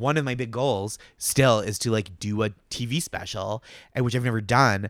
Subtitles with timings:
[0.00, 3.62] one of my big goals still is to like do a TV special,
[3.96, 4.88] which I've never done.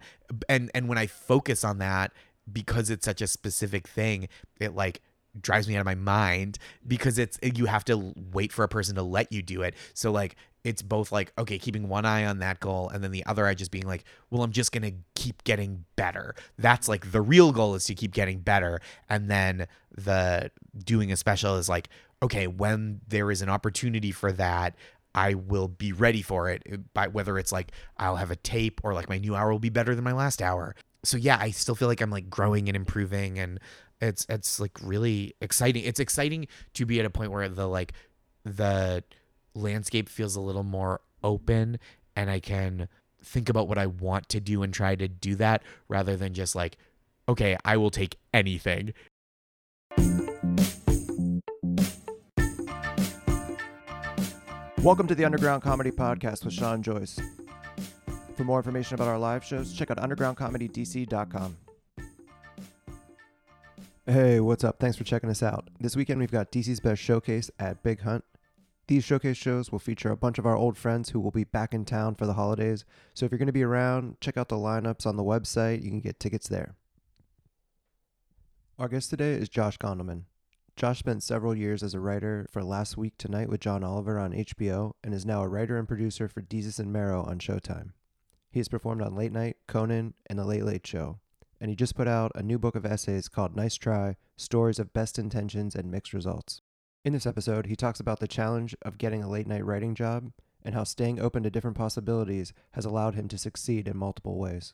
[0.48, 2.12] And and when I focus on that,
[2.50, 4.28] because it's such a specific thing,
[4.58, 5.02] it like
[5.40, 8.94] drives me out of my mind because it's you have to wait for a person
[8.96, 9.74] to let you do it.
[9.94, 13.24] So like it's both like okay keeping one eye on that goal and then the
[13.26, 17.12] other eye just being like well i'm just going to keep getting better that's like
[17.12, 19.66] the real goal is to keep getting better and then
[19.96, 20.50] the
[20.84, 21.88] doing a special is like
[22.22, 24.74] okay when there is an opportunity for that
[25.14, 28.80] I will be ready for it uh, by whether it's like I'll have a tape
[28.84, 30.74] or like my new hour will be better than my last hour.
[31.04, 33.58] So yeah, I still feel like I'm like growing and improving and
[34.00, 35.84] it's it's like really exciting.
[35.84, 37.92] It's exciting to be at a point where the like
[38.44, 39.04] the
[39.54, 41.78] landscape feels a little more open
[42.16, 42.88] and I can
[43.22, 46.54] think about what I want to do and try to do that rather than just
[46.54, 46.76] like,
[47.28, 48.94] okay, I will take anything.
[54.82, 57.20] Welcome to the Underground Comedy Podcast with Sean Joyce.
[58.34, 61.56] For more information about our live shows, check out undergroundcomedydc.com.
[64.06, 64.80] Hey, what's up?
[64.80, 65.68] Thanks for checking us out.
[65.78, 68.24] This weekend we've got DC's Best Showcase at Big Hunt.
[68.86, 71.74] These showcase shows will feature a bunch of our old friends who will be back
[71.74, 72.86] in town for the holidays.
[73.12, 75.84] So if you're going to be around, check out the lineups on the website.
[75.84, 76.74] You can get tickets there.
[78.78, 80.22] Our guest today is Josh Gondelman.
[80.80, 84.32] Josh spent several years as a writer for Last Week Tonight with John Oliver on
[84.32, 87.90] HBO and is now a writer and producer for Desus and Mero on Showtime.
[88.50, 91.18] He has performed on Late Night, Conan, and The Late Late Show.
[91.60, 94.94] And he just put out a new book of essays called Nice Try Stories of
[94.94, 96.62] Best Intentions and Mixed Results.
[97.04, 100.32] In this episode, he talks about the challenge of getting a late night writing job
[100.64, 104.72] and how staying open to different possibilities has allowed him to succeed in multiple ways.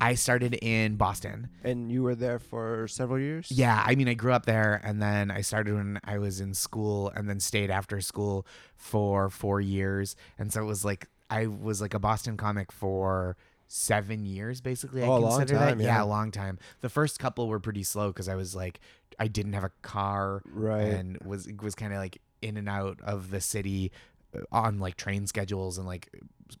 [0.00, 1.48] I started in Boston.
[1.64, 3.50] And you were there for several years?
[3.50, 6.54] Yeah, I mean, I grew up there and then I started when I was in
[6.54, 10.16] school and then stayed after school for four years.
[10.38, 13.36] And so it was like, I was like a Boston comic for
[13.68, 15.02] seven years basically.
[15.02, 15.84] I Oh, a long time, that.
[15.84, 16.02] yeah.
[16.02, 16.58] a long time.
[16.82, 18.80] The first couple were pretty slow because I was like,
[19.18, 20.82] I didn't have a car Right.
[20.82, 23.90] and was was kind of like in and out of the city
[24.36, 26.10] uh, on like train schedules and like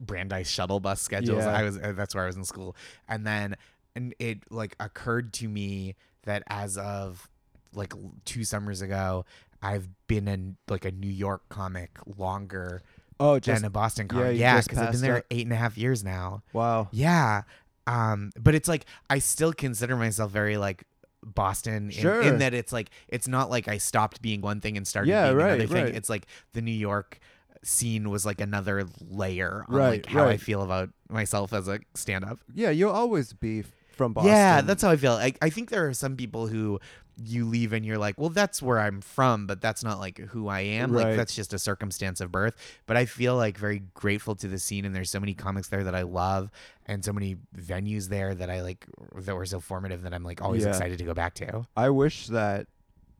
[0.00, 1.44] Brandeis shuttle bus schedules.
[1.44, 1.52] Yeah.
[1.56, 2.76] I was uh, that's where I was in school,
[3.08, 3.56] and then
[3.94, 7.28] and it like occurred to me that as of
[7.74, 7.92] like
[8.24, 9.24] two summers ago,
[9.62, 12.82] I've been in like a New York comic longer
[13.20, 14.36] oh, just than a Boston comic.
[14.38, 15.24] Yeah, because I've been there up.
[15.30, 16.42] eight and a half years now.
[16.52, 16.88] wow.
[16.92, 17.42] Yeah.
[17.86, 20.84] Um, but it's like I still consider myself very like
[21.24, 22.20] Boston in, Sure.
[22.20, 25.26] in that it's like it's not like I stopped being one thing and started Yeah,
[25.26, 25.84] being right, another thing.
[25.84, 25.94] right.
[25.94, 27.20] It's like the New York
[27.66, 31.80] scene was like another layer on Right, like how I feel about myself as a
[31.94, 32.38] stand up.
[32.54, 33.64] Yeah, you'll always be
[33.96, 34.32] from Boston.
[34.32, 35.12] Yeah, that's how I feel.
[35.12, 36.78] I, I think there are some people who
[37.24, 40.48] you leave and you're like, well, that's where I'm from, but that's not like who
[40.48, 40.92] I am.
[40.92, 41.06] Right.
[41.06, 42.54] Like that's just a circumstance of birth.
[42.86, 45.82] But I feel like very grateful to the scene, and there's so many comics there
[45.82, 46.50] that I love,
[46.84, 50.42] and so many venues there that I like that were so formative that I'm like
[50.42, 50.68] always Yeah.
[50.68, 51.66] excited to go back to.
[51.76, 52.66] I wish that,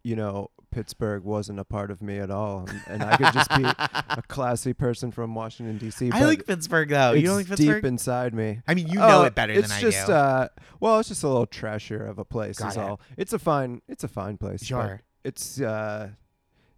[0.03, 3.49] you know, Pittsburgh wasn't a part of me at all, and, and I could just
[3.57, 6.11] be a classy person from Washington D.C.
[6.13, 7.13] I like Pittsburgh though.
[7.13, 7.77] it's You don't like Pittsburgh?
[7.83, 8.61] deep inside me.
[8.69, 10.13] I mean, you know Oh, it better it's than I just, do.
[10.13, 10.49] Uh,
[10.79, 12.59] well, it's just a little trashier of a place.
[12.59, 12.81] Got is it.
[12.81, 13.01] all.
[13.17, 13.81] It's a fine.
[13.89, 14.63] It's a fine place.
[14.63, 15.01] Sure.
[15.25, 16.11] It's uh,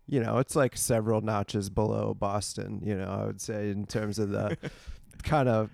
[0.07, 2.81] you know, it's like several notches below Boston.
[2.85, 4.57] You know, I would say in terms of the
[5.25, 5.71] kind of,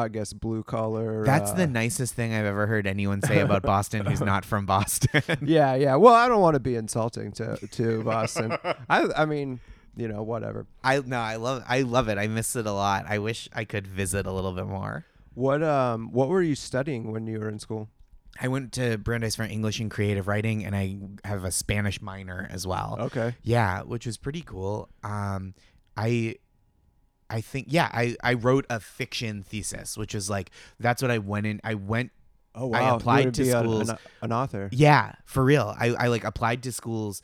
[0.00, 1.24] I guess, blue collar.
[1.24, 4.66] That's uh, the nicest thing I've ever heard anyone say about Boston who's not from
[4.66, 5.22] Boston.
[5.42, 5.96] yeah, yeah.
[5.96, 8.56] Well, I don't want to be insulting to to Boston.
[8.88, 9.60] I I mean,
[9.96, 10.66] you know, whatever.
[10.82, 12.18] I no, I love I love it.
[12.18, 13.04] I miss it a lot.
[13.08, 15.06] I wish I could visit a little bit more.
[15.34, 17.88] What um what were you studying when you were in school?
[18.40, 22.48] I went to Brandeis for English and creative writing, and I have a Spanish minor
[22.50, 22.96] as well.
[23.00, 23.34] Okay.
[23.42, 24.88] Yeah, which was pretty cool.
[25.02, 25.54] Um,
[25.96, 26.36] I,
[27.30, 31.18] I think yeah, I I wrote a fiction thesis, which is like that's what I
[31.18, 31.60] went in.
[31.64, 32.10] I went
[32.54, 32.88] Oh I wow.
[32.90, 34.68] You applied to schools- An, an author.
[34.72, 35.74] yeah for real.
[35.78, 37.22] I I like applied to schools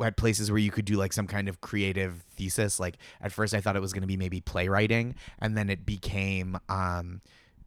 [0.00, 2.78] at places where you could do like some kind of creative thesis.
[2.78, 5.84] Like at first I thought it was going to be maybe playwriting, and then it
[5.84, 7.20] became um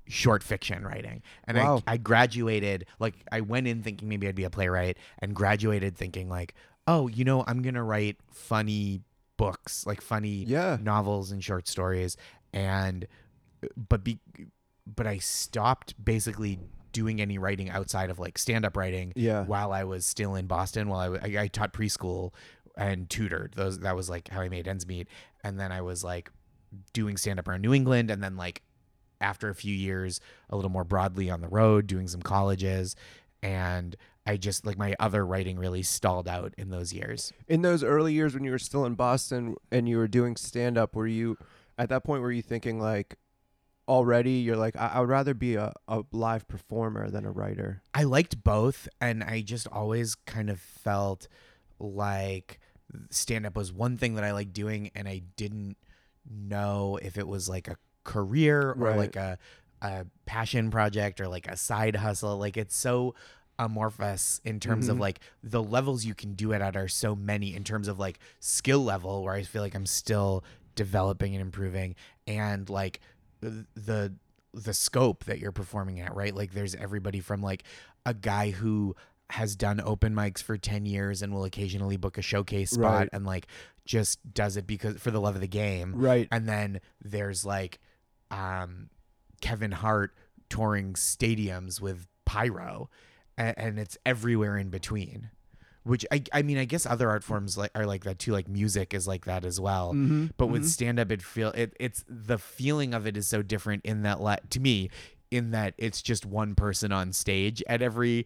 [0.07, 1.21] short fiction writing.
[1.47, 1.83] And Wow.
[1.85, 5.97] I I graduated like I went in thinking maybe I'd be a playwright, and graduated
[5.97, 6.55] thinking like,
[6.87, 9.01] oh, you know, I'm gonna write funny
[9.37, 10.77] books, like funny Yeah.
[10.81, 12.17] novels and short stories,
[12.53, 13.07] and
[13.75, 14.19] but be
[14.87, 16.59] but I stopped basically
[16.91, 19.43] doing any writing outside of like stand up writing Yeah.
[19.45, 20.87] while I was still in Boston.
[20.87, 22.33] While I, w- I- I taught preschool
[22.77, 23.53] and tutored.
[23.55, 25.07] Those that was like how I made ends meet.
[25.43, 26.31] And then I was like
[26.93, 28.61] doing stand up around New England, and then like
[29.21, 32.95] after a few years, a little more broadly on the road, doing some colleges,
[33.41, 37.31] and I just like my other writing really stalled out in those years.
[37.47, 40.77] In those early years when you were still in Boston and you were doing stand
[40.77, 41.37] up, were you
[41.77, 43.17] at that point were you thinking like
[43.87, 47.81] already you're like I, I would rather be a, a live performer than a writer?
[47.93, 51.27] I liked both, and I just always kind of felt
[51.79, 52.59] like
[53.09, 55.77] stand up was one thing that I liked doing, and I didn't
[56.27, 58.97] know if it was like a career or Right.
[58.97, 59.37] like a
[59.81, 62.37] a passion project or like a side hustle.
[62.37, 63.13] Like it's so
[63.57, 65.01] amorphous in terms of Mhm.
[65.01, 68.19] like the levels you can do it at are so many in terms of like
[68.39, 70.43] skill level where I feel like I'm still
[70.75, 71.95] developing and improving
[72.27, 72.99] and like
[73.41, 74.13] the
[74.53, 76.33] the scope that you're performing at, right?
[76.33, 77.63] Like there's everybody from like
[78.05, 78.95] a guy who
[79.31, 83.09] has done open mics for 10 years and will occasionally book a showcase spot Right.
[83.11, 83.47] and like
[83.85, 85.93] just does it because for the love of the game.
[85.95, 86.27] Right.
[86.31, 87.79] And then there's like
[88.31, 88.89] um
[89.41, 90.15] Kevin Hart
[90.49, 92.89] touring stadiums with pyro
[93.37, 95.29] and, and it's everywhere in between.
[95.83, 98.47] Which I I mean I guess other art forms like are like that too like
[98.47, 100.27] music is like that as well Mm-hmm.
[100.35, 103.85] but with stand up it feel it it's the feeling of it is so different
[103.85, 104.89] in that la- to me
[105.29, 108.25] in that it's just one person on stage at every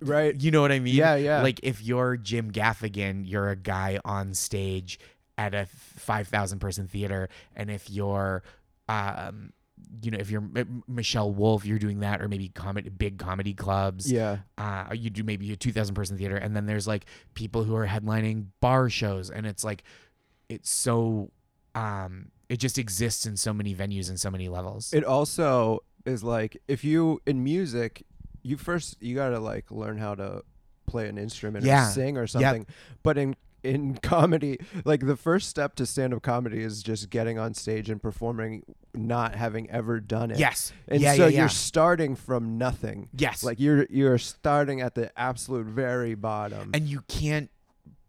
[0.00, 0.38] right.
[0.38, 1.40] you know what i mean Yeah, yeah.
[1.42, 4.98] like if you're jim gaffigan you're a guy on stage
[5.38, 8.42] at a 5000 person theater and if you're
[8.88, 9.52] um
[10.02, 13.54] you know if you're M- michelle wolf you're doing that or maybe comedy big comedy
[13.54, 14.38] clubs Yeah.
[14.58, 17.86] uh, you do maybe a 2000 person theater and then there's like people who are
[17.86, 19.84] headlining bar shows and it's like
[20.48, 21.30] it's so
[21.74, 26.22] um it just exists in so many venues and so many levels It also is
[26.22, 28.04] like if you in music,
[28.42, 30.42] you first you gotta like learn how to
[30.86, 31.88] play an instrument Yeah.
[31.88, 32.66] or sing or something.
[33.02, 33.34] But in
[33.64, 37.90] in comedy, like the first step to stand up comedy is just getting on stage
[37.90, 38.62] and performing,
[38.96, 40.38] not having ever done it.
[40.38, 41.40] yes And yeah so yeah, yeah.
[41.40, 43.08] you're starting from nothing.
[43.16, 46.70] yes Like you're you're starting at the absolute very bottom.
[46.74, 47.50] and you can't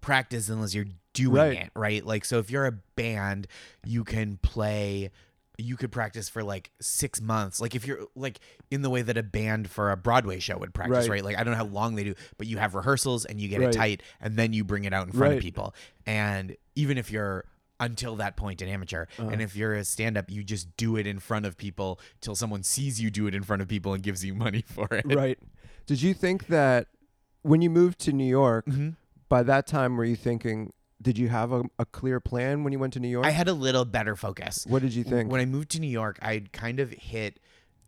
[0.01, 1.57] practice unless you're doing Right.
[1.57, 3.48] it right like so if you're a band
[3.86, 5.10] you can play
[5.57, 9.18] you could practice for like six months like if you're like in the way that
[9.18, 11.16] a band for a broadway show would practice Right.
[11.16, 13.48] right, like i don't know how long they do but you have rehearsals and you
[13.50, 13.69] get Right.
[13.69, 15.38] it tight and then you bring it out in front Right.
[15.38, 15.74] of people
[16.06, 17.44] and even if you're
[17.80, 19.30] until that point an amateur Uh-huh.
[19.30, 22.64] and if you're a stand-up you just do it in front of people till someone
[22.64, 25.38] sees you do it in front of people and gives you money for it right.
[25.86, 26.88] Did you think that
[27.44, 28.96] when you moved to New York, Mhm.
[29.30, 32.80] by that time were you thinking did you have a, a clear plan when you
[32.80, 33.26] went to New York?
[33.26, 35.32] i had a little better focus what did you think?
[35.32, 37.40] When I moved to New York, I'd kind of hit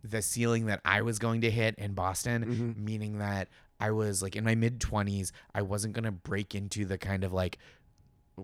[0.03, 2.45] the ceiling that I was going to hit in Boston,
[2.77, 2.83] Mhm.
[2.83, 3.49] meaning that
[3.81, 7.23] I was like in my mid 20s, I wasn't going to break into the kind
[7.23, 7.57] of like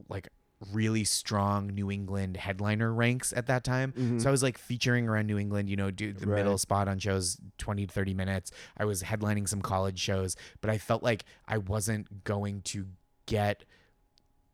[0.09, 0.27] like
[0.71, 3.91] really strong New England headliner ranks at that time.
[3.93, 4.21] Mhm.
[4.21, 6.97] So I was like featuring around New England, you know, do the middle spot on
[6.99, 8.51] shows 20 to 30 minutes.
[8.77, 12.87] I was headlining some college shows, but I felt like I wasn't going to
[13.25, 13.65] get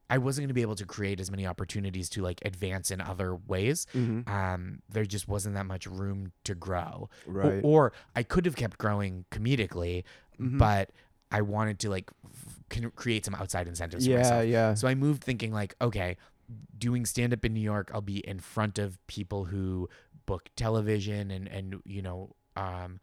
[0.09, 2.99] I wasn't going to be able to create as many opportunities to like advance in
[2.99, 4.27] other ways Mhm.
[4.27, 7.09] um, there just wasn't that much room to grow.
[7.25, 7.61] Right.
[7.63, 10.03] Or, I could have kept growing comedically,
[10.37, 10.57] Mhm.
[10.57, 10.91] but
[11.31, 12.11] I wanted to like
[12.71, 14.47] can create some outside incentives for yeah, myself.
[14.47, 14.73] yeah.
[14.73, 16.17] So I moved thinking like, okay,
[16.77, 19.87] doing stand up in New York, I'll be in front of people who
[20.25, 22.99] book television and and you know um,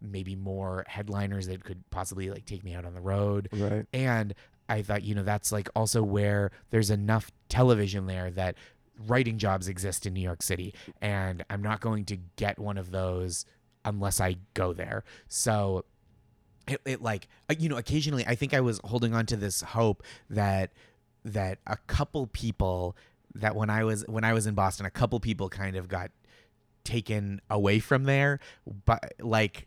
[0.00, 3.48] maybe more headliners that could possibly like take me out on the road.
[3.52, 3.86] right.
[3.92, 4.34] And
[4.68, 8.56] I thought, you know, that's like also where there's enough television there that
[9.06, 10.74] writing jobs exist in New York City.
[11.00, 13.44] And I'm not going to get one of those
[13.84, 15.04] unless I go there.
[15.28, 15.84] So
[16.72, 19.60] it, it like, uh, you know, occasionally I think I was holding on to this
[19.62, 20.72] hope that,
[21.24, 22.96] that a couple people
[23.34, 26.10] that when I was, when I was in Boston, a couple people kind of got
[26.84, 28.40] taken away from there,
[28.84, 29.66] but like,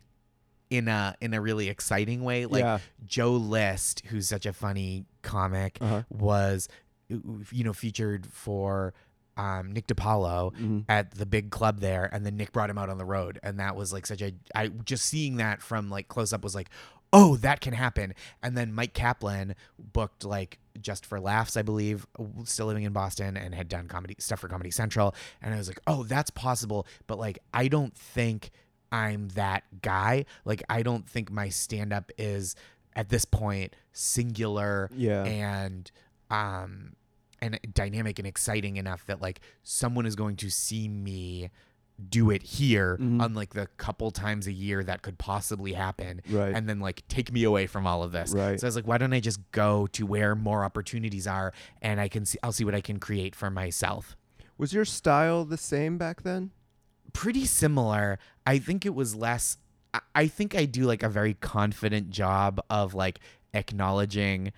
[0.68, 2.78] in a in a really exciting way like yeah.
[3.04, 6.02] Joe List, who's such a funny comic, Uh-huh.
[6.10, 6.68] was
[7.08, 8.92] you know featured for
[9.36, 10.84] um, Nick DiPaolo Mhm.
[10.88, 13.60] at the big club there, and then Nick brought him out on the road, and
[13.60, 16.68] that was like such a I just seeing that from like close up was like,
[17.16, 18.14] oh, that can happen.
[18.42, 22.06] And then Mike Kaplan booked like just for laughs, I believe,
[22.44, 25.68] still living in Boston, and had done comedy stuff for Comedy Central, and I was
[25.68, 28.50] like, oh, that's possible, but like I don't think
[28.92, 30.26] I'm that guy.
[30.44, 32.54] Like I don't think my stand up is
[32.94, 35.24] at this point singular Yeah.
[35.24, 35.90] and
[36.30, 36.94] um
[37.42, 41.50] and dynamic and exciting enough that like someone is going to see me
[42.10, 43.24] do it here Mhm.
[43.24, 46.54] unlike the couple times a year that could possibly happen Right.
[46.54, 48.60] and then like take me away from all of this Right.
[48.60, 51.98] so i was like why don't i just go to where more opportunities are and
[52.00, 54.16] i can see i'll see what i can create for myself
[54.58, 56.50] Was your style the same back then?
[57.12, 58.18] pretty similar.
[58.46, 59.56] I think it was less
[59.94, 63.20] I- I think I do like a very confident job of like
[63.54, 64.52] acknowledging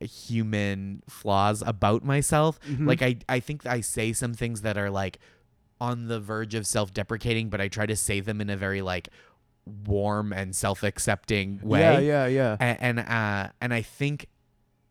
[0.00, 2.58] human flaws about myself.
[2.68, 2.86] Mhm.
[2.86, 5.18] Like I I think I say some things that are like
[5.82, 9.08] on the verge of self-deprecating, but I try to say them in a very like
[9.86, 11.80] warm and self-accepting way.
[11.80, 12.56] Yeah, yeah, yeah.
[12.60, 14.26] A- And, uh and I think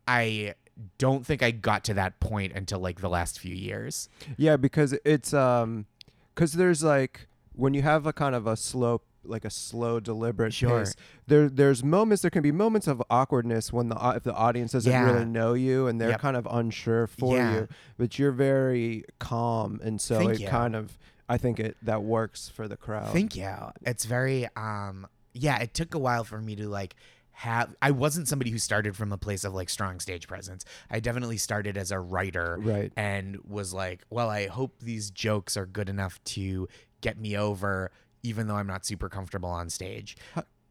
[0.07, 0.55] I
[0.97, 4.09] don't think I got to that point until like the last few years.
[4.37, 5.85] Yeah, because it's um,
[6.33, 10.53] because there's like when you have a kind of a slow, like a slow, deliberate
[10.53, 10.79] Sure.
[10.79, 10.95] pace.
[11.27, 12.21] There, there's moments.
[12.23, 15.11] There can be moments of awkwardness when the if the audience doesn't Yeah.
[15.11, 16.19] really know you and they're Yep.
[16.21, 17.53] kind of unsure for Yeah.
[17.53, 17.67] you.
[17.97, 20.47] But you're very calm, and so Thank it you.
[20.47, 20.97] kind of,
[21.29, 23.13] I think it that works for the crowd.
[23.13, 23.53] Thank you.
[23.83, 26.95] It's very um yeah, it took a while for me to like
[27.33, 30.65] have I wasn't somebody who started from a place of like strong stage presence.
[30.89, 32.91] I definitely started as a writer Right.
[32.97, 36.67] and was like, well, I hope these jokes are good enough to
[36.99, 37.89] get me over
[38.23, 40.15] even though I'm not super comfortable on stage.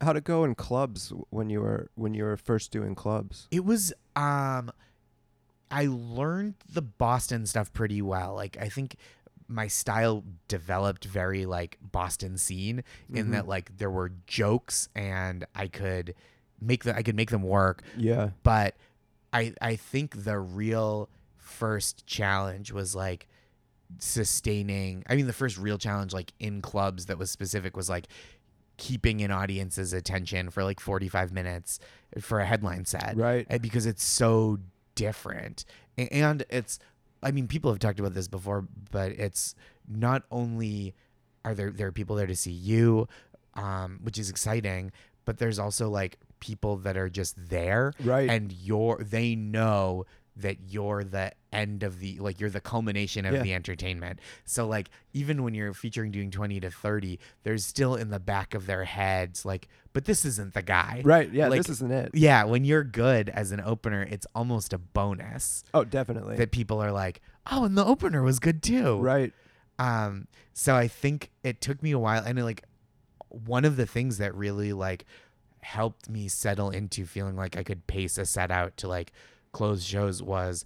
[0.00, 3.48] How'd it go in clubs when you were when you were first doing clubs?
[3.50, 4.70] It was um
[5.70, 8.34] I learned the Boston stuff pretty well.
[8.34, 8.96] Like I think
[9.46, 13.32] my style developed very like Boston scene in Mhm.
[13.32, 16.14] that like there were jokes and I could
[16.60, 18.30] make the I could make them work, Yeah.
[18.42, 18.76] but
[19.32, 23.28] I I think the real first challenge was like
[23.98, 28.06] sustaining I mean the first real challenge like in clubs that was specific was like
[28.76, 31.78] keeping an audience's attention for like 45 minutes
[32.20, 33.46] for a headline set Right.
[33.50, 34.58] uh, because it's so
[34.94, 35.64] different
[35.98, 36.78] and it's
[37.22, 39.54] i mean people have talked about this before but it's
[39.88, 40.94] not only
[41.44, 43.06] are there there are people there to see you
[43.54, 44.92] um which is exciting
[45.24, 48.30] but there's also like people that are just there Right.
[48.30, 50.06] and you're they know
[50.42, 53.42] that you're the end of the like you're the culmination of Yeah.
[53.42, 58.10] the entertainment so like even when you're featuring doing 20 to 30 there's still in
[58.10, 61.32] the back of their heads like but this isn't the guy right.
[61.32, 61.48] Yeah.
[61.48, 62.10] like- this isn't it.
[62.14, 66.36] yeah, when you're good as an opener, it's almost a bonus Oh, definitely.
[66.36, 67.20] that people are like,
[67.50, 69.32] "Oh, and the opener was good too." right.
[69.78, 72.64] Um so I think it took me a while and it, like
[73.28, 75.04] one of the things that really like
[75.62, 79.12] helped me settle into feeling like I could pace a set out to like
[79.52, 80.64] close shows was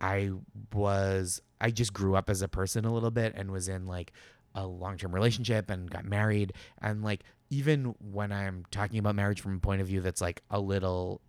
[0.00, 0.32] I
[0.72, 4.12] was I just grew up as a person a little bit and was in like
[4.54, 9.56] a long-term relationship and got married and like even when I'm talking about marriage from
[9.56, 11.20] a point of view that's like a little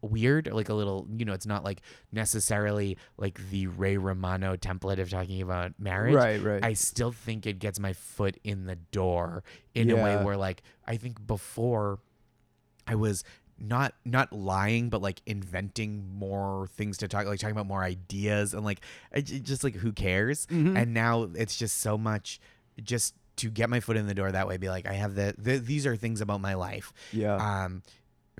[0.00, 4.98] weird like a little you know it's not like necessarily like the Ray Romano template
[4.98, 6.42] of talking about marriage Right.
[6.42, 6.64] Right.
[6.64, 10.62] I still think it gets my foot in the door in a way where like
[10.86, 12.00] I think before
[12.84, 13.22] I was
[13.58, 18.54] not not lying but like inventing more things to talk like talking about more ideas
[18.54, 18.80] and like
[19.22, 20.76] just like who cares Mhm.
[20.76, 22.40] and now it's just so much
[22.82, 25.34] just to get my foot in the door that way be like I have the,
[25.38, 27.36] the these are things about my life yeah.
[27.64, 27.82] um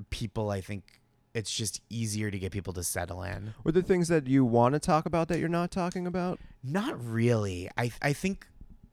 [0.09, 0.99] people I think
[1.33, 4.73] it's just easier to get people to settle in Were the things that you want
[4.73, 6.39] to talk about that you're not talking about?
[6.63, 7.69] Not really.
[7.77, 8.45] I I think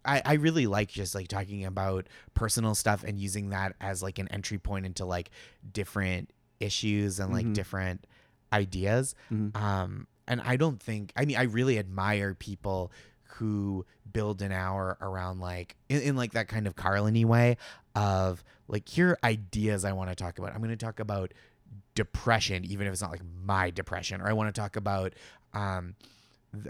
[0.05, 4.19] I, I really like just like talking about personal stuff and using that as like
[4.19, 5.31] an entry point into like
[5.73, 7.55] different issues and like Mhm.
[7.55, 8.07] different
[8.53, 9.15] ideas.
[9.33, 9.55] Mhm.
[9.57, 12.93] Um and I don't think I mean I really admire people
[13.35, 17.57] who build an hour around like in, in like that kind of Carlin way
[17.95, 20.53] of like here are ideas I want to talk about.
[20.53, 21.33] I'm going to talk about
[21.95, 25.13] depression even if it's not like my depression or I want to talk about
[25.55, 25.95] um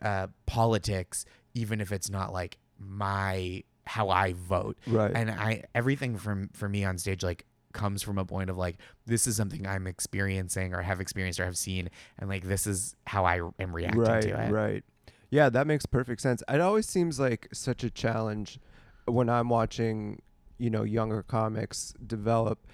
[0.03, 4.79] uh politics even if it's not like my how I vote.
[4.87, 5.13] Right.
[5.15, 8.77] And I everything from for me on stage like comes from a point of like
[9.07, 12.97] this is something I'm experiencing or have experienced or have seen and like this is
[13.07, 14.23] how I am reacting right.
[14.23, 14.51] to it.
[14.51, 14.85] Right.
[15.31, 16.43] Yeah, that makes perfect sense.
[16.49, 18.59] It always seems like such a challenge
[19.07, 20.23] when I'm watching,
[20.59, 22.67] you know, younger comics develop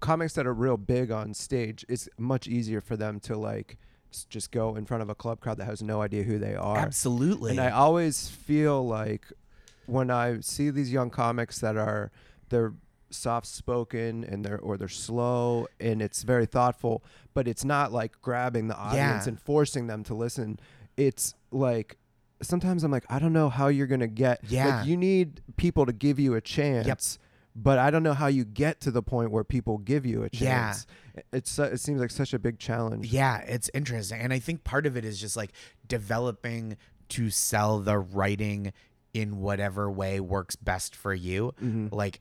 [0.00, 1.84] comics that are real big on stage.
[1.88, 3.78] It's much easier for them to like
[4.28, 6.78] just go in front of a club crowd that has no idea who they are.
[6.78, 7.50] Absolutely.
[7.52, 9.26] And I always feel like
[9.86, 12.10] when I see these young comics that are
[12.48, 12.74] they're
[13.10, 17.02] soft spoken and they're or they're slow and it's very thoughtful,
[17.34, 19.28] but it's not like grabbing the audience Yeah.
[19.28, 20.58] and forcing them to listen.
[20.96, 21.96] It's like
[22.42, 24.78] sometimes I'm like, I don't know how you're gonna get Yeah.
[24.78, 27.18] like you need people to give you a chance.
[27.56, 30.30] But I don't know how you get to the point where people give you a
[30.30, 30.86] chance.
[31.16, 31.22] Yeah.
[31.32, 33.12] It's su- it seems like such a big challenge.
[33.12, 34.20] Yeah, it's interesting.
[34.20, 35.50] And I think part of it is just like
[35.88, 36.76] developing
[37.10, 38.72] to sell the writing
[39.14, 41.52] in whatever way works best for you.
[41.60, 41.92] Mhm.
[41.92, 42.20] Like,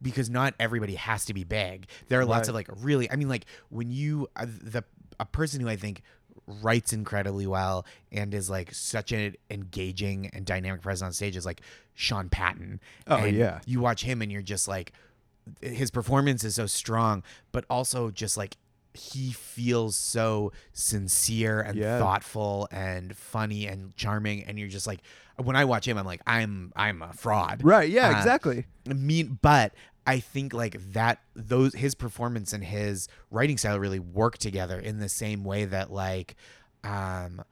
[0.00, 1.86] because not everybody has to be big.
[2.08, 2.50] There are lots Right.
[2.50, 4.84] of like really, I mean, like when you, uh, the,
[5.20, 6.02] a person who I think
[6.46, 11.46] writes incredibly well and is like such an engaging and dynamic presence on stage is
[11.46, 11.60] like
[11.94, 12.80] Sean Patton.
[13.06, 13.60] Oh, And yeah.
[13.66, 14.92] You watch him and you're just like,
[15.60, 17.22] his performance is so strong,
[17.52, 18.56] but also just like
[18.94, 21.98] he feels so sincere and Yeah.
[21.98, 25.00] thoughtful and funny and charming and you're just like
[25.42, 27.62] when I watch him I'm like I'm I'm a fraud.
[27.64, 27.88] Right.
[27.90, 28.10] Yeah.
[28.10, 28.66] Uh, exactly.
[28.88, 29.72] I mean but
[30.06, 34.98] I think like that those his performance and his writing style really work together in
[34.98, 36.36] the same way that like
[36.82, 37.42] um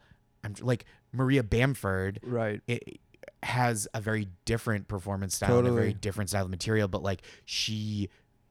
[0.44, 2.60] I'm like Maria Bamford Right.
[2.66, 3.00] it
[3.42, 7.22] has a very different performance style and a very different style of material, but like
[7.44, 8.08] she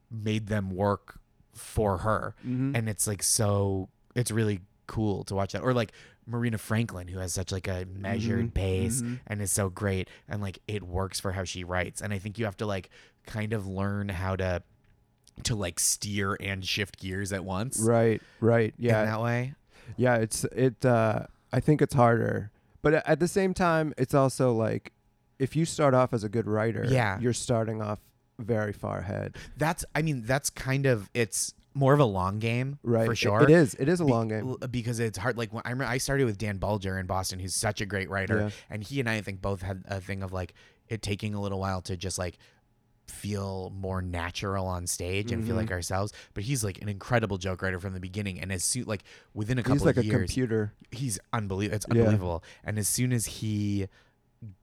[0.09, 1.19] made them work
[1.53, 2.35] for her.
[2.45, 2.75] Mm-hmm.
[2.75, 5.61] And it's like so it's really cool to watch that.
[5.61, 5.91] Or like
[6.25, 9.19] Marina Franklin, who has such like a measured Mhm, pace mhm.
[9.27, 12.01] and is so great and like it works for how she writes.
[12.01, 12.89] And I think you have to like
[13.25, 14.63] kind of learn how to
[15.43, 17.79] to like steer and shift gears at once.
[17.79, 18.21] Right.
[18.39, 18.73] Right.
[18.77, 19.05] In Yeah.
[19.05, 19.55] that way.
[19.97, 20.85] Yeah, it's it.
[20.85, 22.51] Uh, I think it's harder,
[22.81, 24.93] but at the same time, it's also like
[25.39, 27.19] if you start off as a good writer, Yeah.
[27.19, 27.99] you're starting off
[28.39, 29.35] very far ahead.
[29.57, 33.05] That's I mean, that's kind of it's more of a long game Right.
[33.05, 33.41] for sure.
[33.43, 33.73] it is.
[33.75, 34.57] It is a Be- long game.
[34.69, 35.37] because it's hard.
[35.37, 38.09] Like when I remember, I started with Dan Boulger in Boston, who's such a great
[38.09, 38.49] writer, Yeah.
[38.69, 40.53] and he and I, I think both had a thing of like
[40.89, 42.37] it taking a little while to just like
[43.11, 45.59] feel more natural on stage and feel Mhm.
[45.59, 46.13] like ourselves.
[46.33, 49.03] But he's like an incredible joke writer from the beginning, and as soon like
[49.33, 50.73] within a couple He's like of a years, computer.
[50.91, 51.75] he's unbelievable.
[51.75, 51.99] It's Yeah.
[52.01, 52.43] unbelievable.
[52.63, 53.87] And as soon as he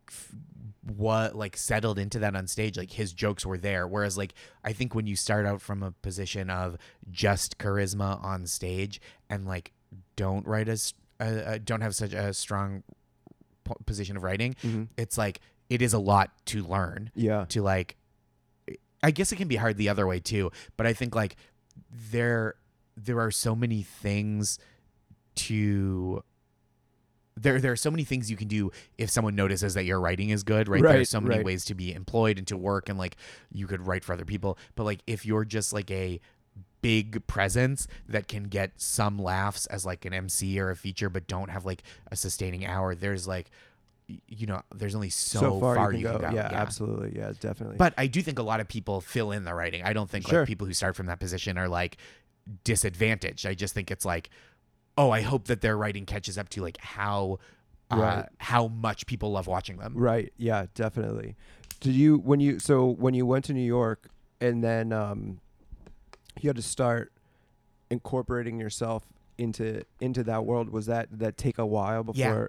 [0.09, 0.35] f-
[0.83, 4.33] what like settled into that on stage like his jokes were there whereas like
[4.64, 6.76] i think when you start out from a position of
[7.11, 9.73] just charisma on stage and like
[10.17, 12.83] don't write as uh, uh, don't have such a strong
[13.87, 17.45] position of writing hmm it's like it is a lot to learn Yeah.
[17.50, 17.97] to like
[19.02, 21.37] I guess it can be hard the other way too, but I think like
[21.90, 22.55] there
[22.97, 24.59] there are so many things
[25.37, 26.23] to
[27.37, 30.31] there there are so many things you can do if someone notices that your writing
[30.31, 30.83] is good, right?
[30.83, 31.45] there are so many right.
[31.45, 33.17] ways to be employed and to work and like
[33.52, 36.21] you could write for other people, but like if you're just like a
[36.81, 41.26] big presence that can get some laughs as like an MC or a feature but
[41.26, 43.51] don't have like a sustaining hour, there's like
[44.27, 46.31] you know, there's only so, far, you can go.
[46.33, 47.18] Yeah, absolutely.
[47.18, 47.77] Yeah, definitely.
[47.77, 49.83] But I do think a lot of people fill in the writing.
[49.83, 50.40] I don't think Sure.
[50.40, 51.99] like people who start from that position are like
[52.64, 53.47] disadvantaged.
[53.47, 54.31] I just think it's like,
[54.97, 57.38] oh, I hope that their writing catches up to like how
[57.90, 58.27] uh, Right.
[58.38, 59.94] how much people love watching them.
[59.97, 60.33] Right.
[60.37, 61.37] Yeah, definitely.
[61.81, 64.09] Did you when you so when you went to New York
[64.40, 65.40] and then um
[66.40, 67.12] you had to start
[67.90, 69.05] incorporating yourself
[69.38, 72.47] into into that world was that that take a while Yeah.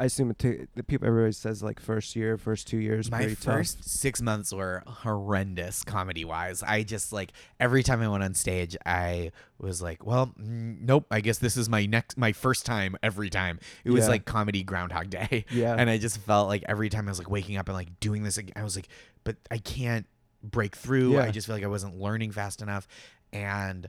[0.00, 3.34] I assume it ta- the people everybody says like first year, first 2 years My
[3.34, 6.62] first six months were horrendous comedy wise.
[6.62, 11.06] I just like every time I went on stage, I was like, "Well, mm, nope.
[11.10, 14.10] I guess this is my next, my first time every time." It was Yeah.
[14.10, 15.44] like comedy Groundhog Day.
[15.50, 15.74] Yeah.
[15.76, 18.22] and I just felt like every time I was like waking up and like doing
[18.22, 18.88] this again, I was like,
[19.24, 20.06] but I can't
[20.42, 21.12] break through.
[21.14, 21.24] Yeah.
[21.24, 22.88] I just feel like I wasn't learning fast enough,
[23.34, 23.86] and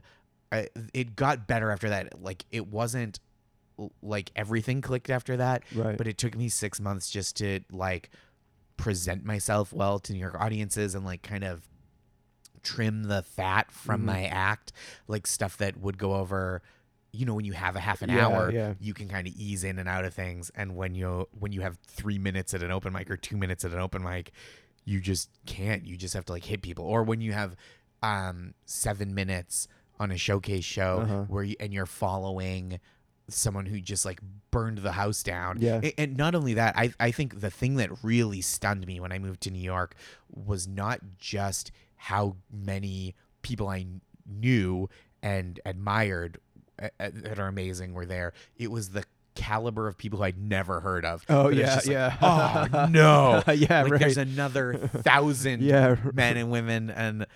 [0.52, 2.22] I, it got better after that.
[2.22, 3.18] Like it wasn't
[4.02, 5.96] like everything clicked after that, right.
[5.98, 8.10] but it took me six months just to like
[8.76, 11.62] present myself well to New York audiences and like kind of
[12.62, 14.04] trim the fat from Mhm.
[14.06, 14.72] my act,
[15.08, 16.62] like stuff that would go over.
[17.12, 18.74] You know, when you have a half an Yeah, hour, yeah.
[18.80, 21.60] you can kind of ease in and out of things, and when you when you
[21.60, 24.32] have three minutes at an open mic or two minutes at an open mic,
[24.84, 25.84] you just can't.
[25.84, 26.84] You just have to like hit people.
[26.86, 27.54] Or when you have
[28.02, 29.68] um seven minutes
[30.00, 31.22] on a showcase show Uh-huh.
[31.24, 32.80] where you and you're following
[33.28, 35.58] someone who just like burned the house down.
[35.60, 35.80] Yeah.
[35.98, 39.18] And not only that, I I think the thing that really stunned me when I
[39.18, 39.94] moved to New York
[40.30, 43.86] was not just how many people I
[44.26, 44.88] knew
[45.22, 46.38] and admired
[46.98, 48.32] that are amazing were there.
[48.56, 49.04] It was the
[49.34, 51.24] caliber of people who I'd never heard of.
[51.28, 52.16] Oh But yeah, like, yeah.
[52.20, 53.42] oh no.
[53.52, 54.00] yeah, like right.
[54.00, 57.26] there's another thousand yeah, men and women and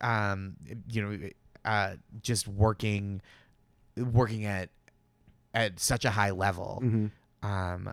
[0.00, 0.56] um
[0.88, 1.28] you know
[1.64, 3.20] uh just working
[3.96, 4.70] working at
[5.54, 7.06] at such a high level hmm
[7.42, 7.92] um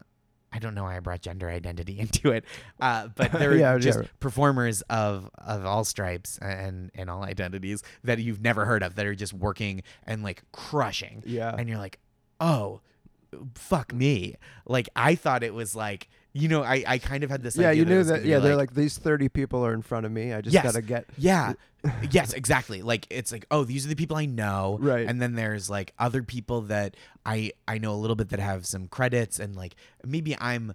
[0.51, 2.45] I don't know why I brought gender identity into it,
[2.79, 4.07] uh, but they're Yeah, just yeah.
[4.21, 9.05] performers of of all stripes and and all identities that you've never heard of that
[9.05, 11.53] are just working and like crushing, Yeah.
[11.55, 11.99] and you're like,
[12.39, 12.79] oh,
[13.55, 14.35] fuck me.
[14.65, 17.71] Like I thought it was like you know I I kind of had this yeah,
[17.71, 18.25] you knew was that.
[18.25, 20.33] Yeah, they're like these thirty people are in front of me.
[20.33, 20.63] I just Yes.
[20.63, 21.53] gotta get yeah.
[22.11, 22.81] yes, exactly.
[22.81, 24.77] Like it's like, oh, these are the people I know.
[24.81, 25.07] Right.
[25.07, 28.65] And then there's like other people that I I know a little bit that have
[28.65, 30.73] some credits and like maybe I'm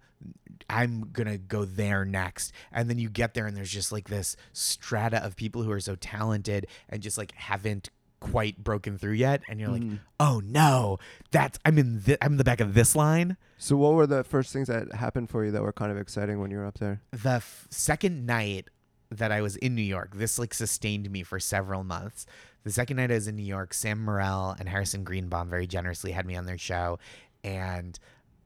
[0.70, 2.52] I'm gonna go there next.
[2.72, 5.80] And then you get there and there's just like this strata of people who are
[5.80, 7.90] so talented and just like haven't
[8.30, 9.42] quite broken through yet.
[9.48, 9.98] And you're like, Mhm.
[10.20, 10.98] oh no,
[11.32, 13.36] that's I'm in thi- I'm in the back of this line.
[13.58, 16.38] So what were the first things that happened for you that were kind of exciting
[16.40, 17.00] when you were up there?
[17.10, 18.68] the f- second night
[19.10, 22.24] that I was in New York, this like sustained me for several months.
[22.64, 26.12] The second night I was in New York, Sam Morril and Harrison Greenbaum very generously
[26.12, 26.98] had me on their show,
[27.44, 27.98] and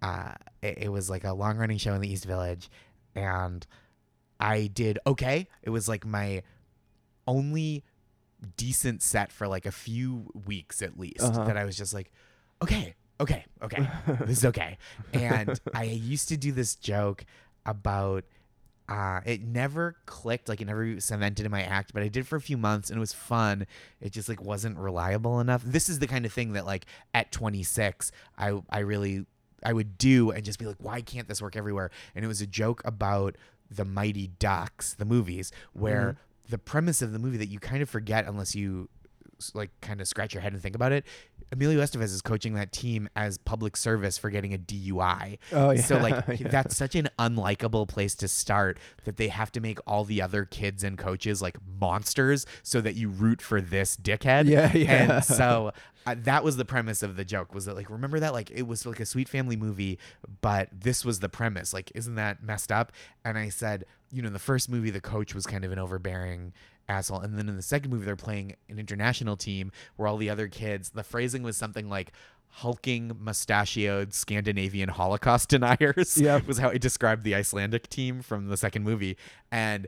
[0.02, 2.68] uh, it, it was like a long running show in the East Village,
[3.14, 3.66] and
[4.40, 5.48] I did okay.
[5.62, 6.42] It was like my
[7.26, 7.84] only
[8.56, 11.44] decent set for like a few weeks at least Uh-huh.
[11.44, 12.10] that I was just like,
[12.62, 13.88] okay, okay, okay,
[14.26, 14.78] this is okay.
[15.12, 17.24] And I used to do this joke
[17.64, 18.24] about
[18.88, 22.36] uh, it never clicked, like it never cemented in my act, but I did for
[22.36, 23.66] a few months and it was fun.
[24.00, 25.62] It just like wasn't reliable enough.
[25.64, 29.26] This is the kind of thing that like at 26, I I really
[29.64, 31.90] I would do and just be like, why can't this work everywhere?
[32.14, 33.34] And it was a joke about
[33.68, 36.16] the Mighty Ducks, the movies, where Mhm.
[36.48, 38.88] The premise of the movie that you kind of forget unless you
[39.54, 41.04] like kind of scratch your head and think about it.
[41.52, 45.38] Emilio Estevez is coaching that team as public service for getting a DUI.
[45.52, 45.80] Oh yeah.
[45.80, 46.48] So like yeah.
[46.48, 50.44] that's such an unlikable place to start that they have to make all the other
[50.44, 54.46] kids and coaches like monsters so that you root for this dickhead.
[54.46, 55.16] Yeah, yeah.
[55.16, 55.72] And so
[56.06, 58.66] uh, that was the premise of the joke was that like remember that like it
[58.66, 59.98] was like a sweet family movie
[60.40, 62.92] but this was the premise like isn't that messed up
[63.24, 63.84] and I said
[64.16, 66.52] you know in the first movie the coach was kind of an overbearing
[66.88, 70.30] asshole and then in the second movie they're playing an international team where all the
[70.30, 72.12] other kids the phrasing was something like
[72.48, 76.46] hulking mustachioed Scandinavian Holocaust deniers Yep.
[76.46, 79.16] was how I described the Icelandic team from the second movie
[79.50, 79.86] and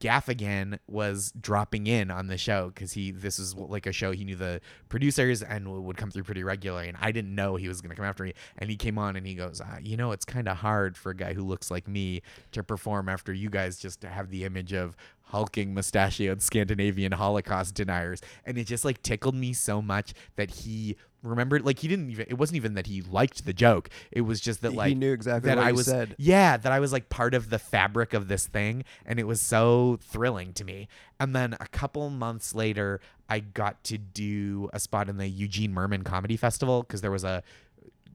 [0.00, 4.24] Gaffigan was dropping in on the show because he this is like a show he
[4.24, 7.80] knew the producers and would come through pretty regularly and I didn't know he was
[7.80, 8.34] gonna come after me.
[8.58, 11.10] And he came on and he goes uh, you know it's kind of hard for
[11.10, 14.72] a guy who looks like me to perform after you guys just have the image
[14.72, 14.96] of
[15.30, 20.96] hulking mustachioed Scandinavian Holocaust deniers and it just like tickled me so much that he
[21.22, 24.40] remembered like he didn't even it wasn't even that he liked the joke it was
[24.40, 26.14] just that like he knew exactly that what I was said.
[26.18, 29.40] yeah, that I was like part of the fabric of this thing and it was
[29.40, 30.88] so thrilling to me.
[31.20, 35.74] And then a couple months later, I got to do a spot in the Eugene
[35.74, 37.42] Mirman Comedy Festival because there was a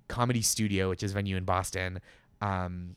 [0.07, 1.99] comedy studio, which is a venue in Boston.
[2.41, 2.95] Um,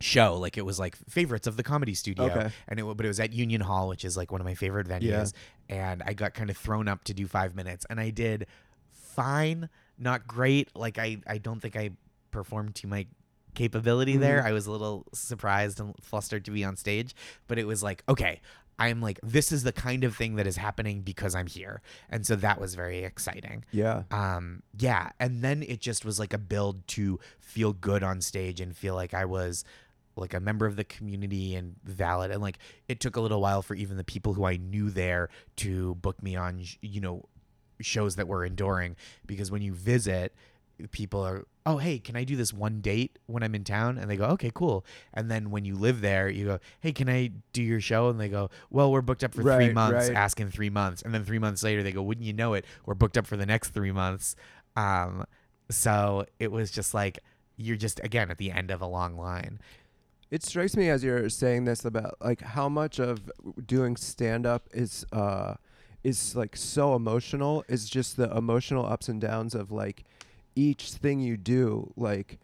[0.00, 2.26] show like it was like favorites of the comedy studio.
[2.26, 2.50] Okay.
[2.68, 4.86] and it but it was at Union Hall which is like one of my favorite
[4.86, 5.32] venues.
[5.68, 8.46] And I got kind of thrown up to do 5 minutes and I did
[8.92, 10.68] fine not great.
[10.76, 11.90] Like I I don't think I
[12.30, 13.06] performed to my
[13.54, 14.42] capability there.
[14.42, 14.46] Mhm.
[14.46, 17.14] I was a little surprised and flustered to be on stage
[17.48, 18.40] but it was like okay
[18.80, 21.82] I'm like this is the kind of thing that is happening because I'm here.
[22.08, 23.64] And so that was very exciting.
[23.72, 24.04] Yeah.
[24.12, 25.10] um yeah.
[25.18, 28.94] And then it just was like a build to feel good on stage and feel
[28.94, 29.64] like i was
[30.18, 33.62] like a member of the community and valid and like it took a little while
[33.62, 37.24] for even the people who i knew there to book me on you know
[37.80, 40.34] shows that were enduring because when you visit
[40.90, 43.98] people are oh hey can i do this one date when i'm in town?
[43.98, 44.84] And they go okay cool.
[45.12, 48.08] And then when you live there you go hey can i do your show?
[48.08, 50.16] And they go well we're booked up for three months right.
[50.16, 51.02] ask in three months.
[51.02, 53.36] And then three months later they go wouldn't you know it we're booked up for
[53.36, 54.36] the next three months.
[54.76, 55.24] Um
[55.70, 57.18] so it was just like
[57.56, 59.60] you're just again at the end of a long line
[60.30, 63.30] It strikes me as you're saying this about like how much of
[63.66, 65.54] doing stand up is uh
[66.04, 70.04] is like so emotional is just the emotional ups and downs of like
[70.54, 72.38] each thing you do like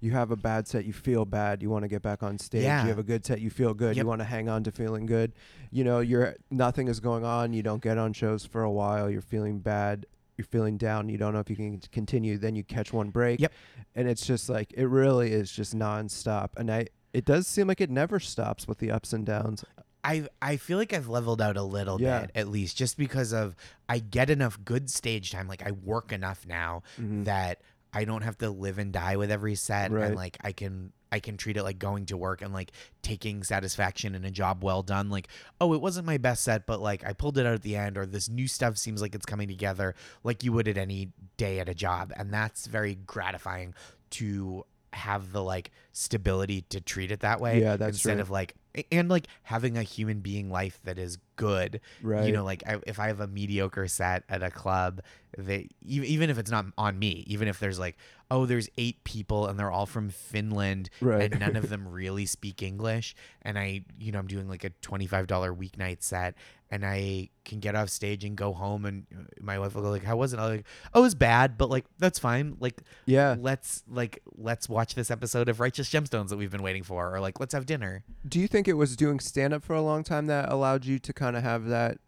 [0.00, 2.62] you have a bad set you feel bad you want to get back on stage
[2.62, 2.82] Yeah.
[2.82, 4.04] you have a good set you feel good Yep.
[4.04, 5.32] you want to hang on to feeling good
[5.70, 9.10] you know you're nothing is going on you don't get on shows for a while
[9.10, 10.06] you're feeling bad
[10.38, 13.40] you're feeling down you don't know if you can continue then you catch one break
[13.40, 13.52] Yep.
[13.94, 17.80] and it's just like it really is just nonstop and i it does seem like
[17.80, 19.64] it never stops with the ups and downs
[20.04, 22.20] I I feel like I've leveled out a little Yeah.
[22.20, 23.56] bit at least just because of
[23.88, 27.24] I get enough good stage time like I work enough now Mhm.
[27.24, 27.60] that
[27.92, 30.06] I don't have to live and die with every set Right.
[30.06, 33.42] and like I can I can treat it like going to work and like taking
[33.44, 35.28] satisfaction in a job well done like
[35.60, 37.96] oh it wasn't my best set but like I pulled it out at the end
[37.96, 41.58] or this new stuff seems like it's coming together like you would at any day
[41.58, 43.72] at a job and that's very gratifying
[44.10, 48.20] to have the like stability to treat it that way Yeah, that's instead right.
[48.20, 48.54] of like
[48.92, 52.76] and like having a human being life that is good right you know like I,
[52.86, 55.00] if i have a mediocre set at a club
[55.38, 57.96] they even, even if it's not on me even if there's like
[58.30, 61.32] oh there's eight people and they're all from finland Right.
[61.32, 64.70] and none of them really speak english and i you know i'm doing like a
[64.82, 66.34] $25 weeknight set
[66.70, 69.90] and i can get off stage and go home and uh, my wife will go
[69.90, 70.38] like how was it?
[70.38, 72.56] I'm like oh it was bad but like that's fine.
[72.60, 73.36] Like yeah.
[73.38, 77.20] let's like let's watch this episode of righteous gemstones that we've been waiting for or
[77.20, 78.04] like let's have dinner.
[78.26, 80.98] Do you think it was doing stand up for a long time that allowed you
[80.98, 81.98] to kind of have that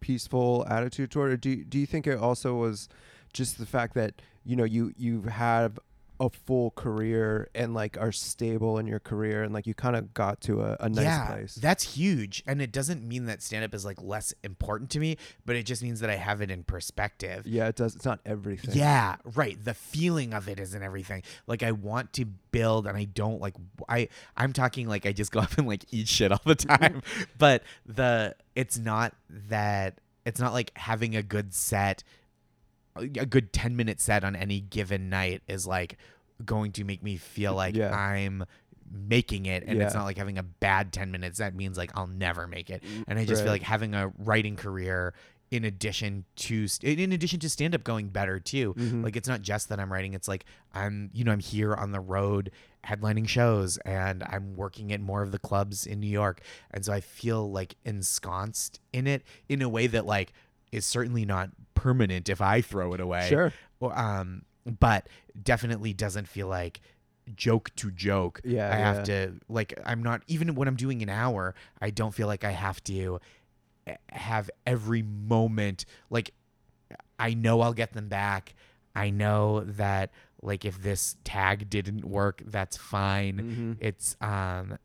[0.00, 1.34] peaceful attitude toward it?
[1.34, 2.88] Or do do you think it also was
[3.32, 5.78] just the fact that, you know, you you have
[6.20, 10.12] a full career and like are stable in your career and like you kind of
[10.14, 11.54] got to a, a nice yeah, place.
[11.54, 12.42] That's huge.
[12.46, 15.64] And it doesn't mean that stand up is like less important to me, but it
[15.64, 17.46] just means that I have it in perspective.
[17.46, 17.94] yeah, it does.
[17.94, 18.74] It's not everything.
[18.74, 19.62] Yeah, right.
[19.62, 21.22] The feeling of it isn't everything.
[21.46, 23.54] Like I want to build and I don't like
[23.88, 27.02] I I'm talking like I just go up and like eat shit all the time.
[27.38, 32.02] but the it's not that it's not like having a good set
[33.00, 35.96] a good 10 minute set on any given night is like
[36.44, 37.94] going to make me feel like Yeah.
[37.94, 38.44] I'm
[38.90, 41.38] making it and it's not like having a bad 10 minutes.
[41.38, 42.82] That means like I'll never make it.
[43.06, 45.12] And I just feel like having a writing career
[45.50, 48.74] in addition to st- in addition to stand up going better too.
[48.74, 49.02] Mhm.
[49.02, 51.90] like it's not just that I'm writing it's like I'm you know I'm here on
[51.92, 52.50] the road
[52.84, 56.40] headlining shows and I'm working at more of the clubs in New York.
[56.70, 60.32] And so I feel like ensconced in it in a way that like
[60.72, 63.52] is certainly not permanent if I throw it away Sure.
[63.80, 65.08] Um but
[65.42, 66.80] definitely doesn't feel like
[67.34, 69.02] joke to joke Yeah, I have yeah.
[69.04, 72.52] to like I'm not even when I'm doing an hour I don't feel like I
[72.52, 73.20] have to
[73.86, 76.32] eh, have every moment like
[77.18, 78.54] I know I'll get them back.
[78.94, 80.10] I know that
[80.40, 83.36] like if this tag didn't work, that's fine.
[83.38, 83.76] Mhm.
[83.80, 84.78] It's um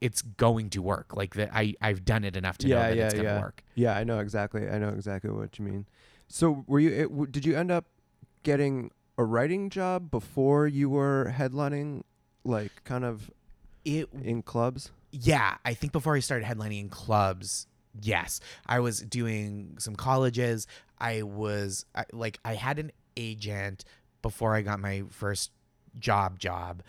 [0.00, 1.16] it's going to work.
[1.16, 3.32] Like that I I've done it enough to Yeah, know that yeah, it's going to
[3.32, 3.40] yeah.
[3.40, 3.64] work.
[3.74, 4.68] Yeah, I know exactly.
[4.68, 5.86] I know exactly what you mean.
[6.28, 6.90] So, were you?
[6.90, 7.86] It, w- did you end up
[8.42, 12.02] getting a writing job before you were headlining,
[12.44, 13.30] like kind of
[13.84, 14.90] It in clubs?
[15.10, 17.66] yeah, I think before I started headlining in clubs,
[18.00, 20.66] yes, I was doing some colleges.
[20.98, 23.84] I was I, like, I had an agent
[24.20, 25.50] before I got my first
[25.98, 26.82] job job,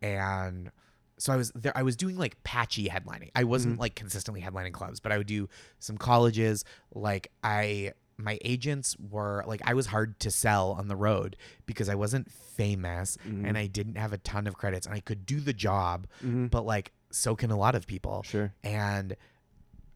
[0.00, 0.70] and
[1.18, 1.72] so I was there.
[1.76, 3.28] I was doing like patchy headlining.
[3.34, 3.80] I wasn't Mhm.
[3.80, 6.64] like consistently headlining clubs, but I would do some colleges.
[6.94, 11.88] Like I, my agents were like, I was hard to sell on the road because
[11.88, 13.46] I wasn't famous Mhm.
[13.46, 16.50] and I didn't have a ton of credits, and I could do the job, Mhm.
[16.50, 18.52] but like so can a lot of people Sure.
[18.64, 19.16] and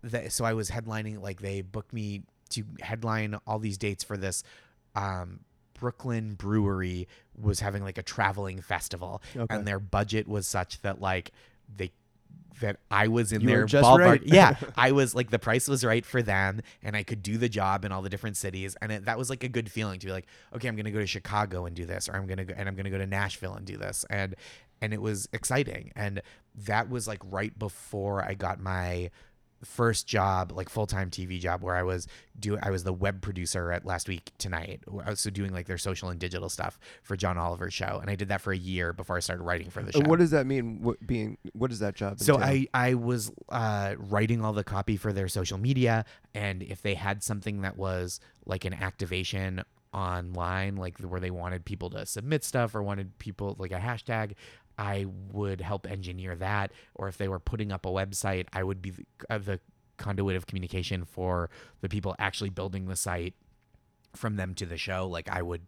[0.03, 4.17] the, so I was headlining like they booked me to headline all these dates for
[4.17, 4.43] this
[4.95, 5.41] um
[5.75, 9.55] Brooklyn brewery was having like a traveling festival Okay.
[9.55, 11.33] and their budget was such that like
[11.75, 11.91] they
[12.61, 13.99] that I was in You their just ballpark.
[13.99, 14.23] right.
[14.25, 17.49] yeah, I was like the price was right for them, and I could do the
[17.49, 20.07] job in all the different cities, and it, that was like a good feeling to
[20.07, 22.55] be like, okay, I'm gonna go to Chicago and do this, or I'm gonna go
[22.57, 24.35] and I'm gonna go to Nashville and do this, and
[24.83, 26.23] and it was exciting, and
[26.67, 29.11] that was like right before I got my
[29.65, 32.07] first job, like full time TV job, where I was
[32.39, 34.81] do I was the web producer at Last Week Tonight.
[35.05, 38.11] I was so doing like their social and digital stuff for John Oliver's show, and
[38.11, 40.01] I did that for a year before I started writing for the show.
[40.01, 40.83] What does that mean?
[40.83, 41.39] What being?
[41.53, 42.21] What does that job?
[42.21, 42.49] So entail?
[42.49, 46.95] I I was uh, writing all the copy for their social media, and if they
[46.95, 52.45] had something that was like an activation online, like where they wanted people to submit
[52.45, 54.35] stuff or wanted people like a hashtag,
[54.81, 56.73] I would help engineer that.
[56.95, 59.61] Or if they were putting up a website, I would be the, uh, the
[59.99, 61.51] conduit of communication for
[61.83, 63.35] the people actually building the site
[64.17, 65.07] from them to the show.
[65.07, 65.61] Like I would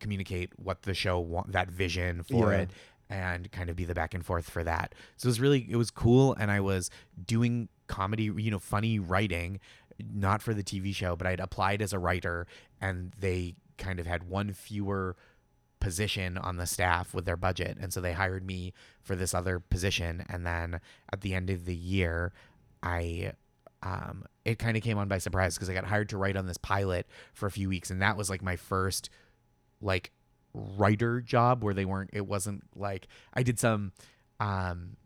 [0.00, 2.60] communicate what the show want, that vision for Yeah.
[2.60, 2.70] it,
[3.10, 4.94] and kind of be the back and forth for that.
[5.18, 6.90] So it was really it was cool, and I was
[7.26, 9.60] doing comedy, you know, funny writing,
[10.02, 12.46] not for the TV show, but I'd applied as a writer,
[12.80, 15.16] and they kind of had one fewer
[15.84, 17.76] position on the staff with their budget.
[17.78, 20.24] And so they hired me for this other position.
[20.30, 20.80] And then
[21.12, 22.32] at the end of the year
[22.82, 23.32] i
[23.82, 26.46] um it kind of came on by surprise because i got hired to write on
[26.46, 27.90] this pilot for a few weeks.
[27.90, 29.10] And that was like my first
[29.82, 30.10] like
[30.54, 33.92] writer job where they weren't it wasn't like i did some
[34.38, 34.96] um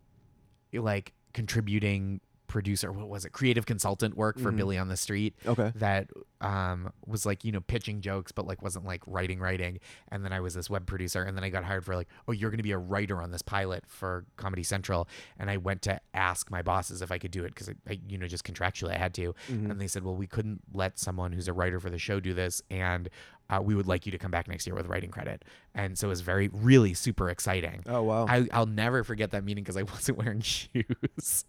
[0.73, 4.57] like contributing producer what was it creative consultant work for Mhm.
[4.57, 5.71] billy on the street okay.
[5.77, 6.09] that
[6.41, 9.79] um was like you know pitching jokes but like wasn't like writing writing
[10.11, 12.33] and then i was this web producer and then i got hired for like oh
[12.33, 15.07] you're going to be a writer on this pilot for comedy central
[15.39, 18.01] and i went to ask my bosses if i could do it because I, I
[18.09, 19.71] you know just contractually i had to Mhm.
[19.71, 22.33] and they said well we couldn't let someone who's a writer for the show do
[22.35, 23.09] this and
[23.51, 25.43] uh, we would like you to come back next year with writing credit
[25.75, 28.27] and so it was very really super exciting Oh wow.
[28.29, 31.45] I, I'll never forget that meeting because I wasn't wearing shoes.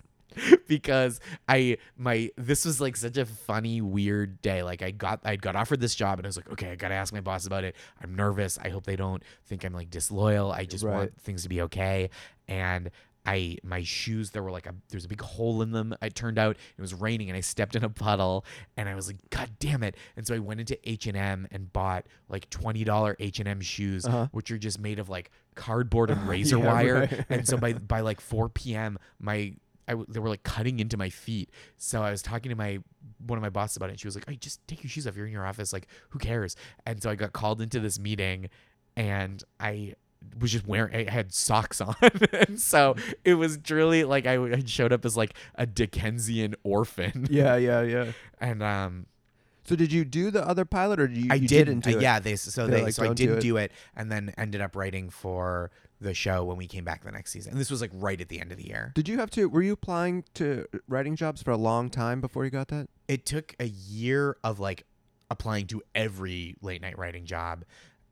[0.68, 5.36] because I my this was like such a funny weird day like I got I
[5.36, 7.64] got offered this job and I was like okay I gotta ask my boss about
[7.64, 10.94] it I'm nervous I hope they don't think I'm like disloyal I just Right.
[10.96, 12.10] want things to be okay
[12.48, 12.90] and
[13.26, 16.40] I my shoes there were like a there's a big hole in them it turned
[16.40, 18.46] out it was raining and I stepped in a puddle
[18.78, 22.06] and I was like god damn it and so I went into H&M and bought
[22.30, 24.28] like $20 H&M shoes Uh-huh.
[24.32, 27.26] which are just made of like cardboard and razor Yeah, wire right.
[27.30, 28.98] and so by by like 4 p.m.
[29.20, 29.54] my
[29.90, 31.50] I w- they were like cutting into my feet.
[31.78, 32.80] So I was talking to my
[33.26, 33.94] one of my bosses about it.
[33.94, 35.18] And she was like, "Oh, just take your shoes off.
[35.18, 35.74] You're in your office.
[35.74, 38.50] Like, who cares?" And so I got called into this meeting,
[38.96, 39.96] and I
[40.40, 41.96] was just wearing I had socks on
[42.34, 47.26] and so it was truly like I, I showed up as like a Dickensian orphan
[47.30, 48.12] Yeah, yeah, yeah.
[48.42, 49.06] and um
[49.64, 51.28] So did you do the other pilot, or did you?
[51.32, 51.82] I you didn't.
[51.86, 52.02] do uh, it?
[52.02, 54.12] yeah, they so They're they like, so I "Don't do didn't it." do it, and
[54.12, 55.72] then ended up writing for
[56.02, 57.52] the show when we came back the next season.
[57.52, 58.92] And this was like right at the end of the year.
[58.96, 59.50] Did you have to?
[59.50, 62.88] Were you applying to writing jobs for a long time before you got that?
[63.08, 64.86] It took a year of like
[65.30, 67.66] applying to every late night writing job.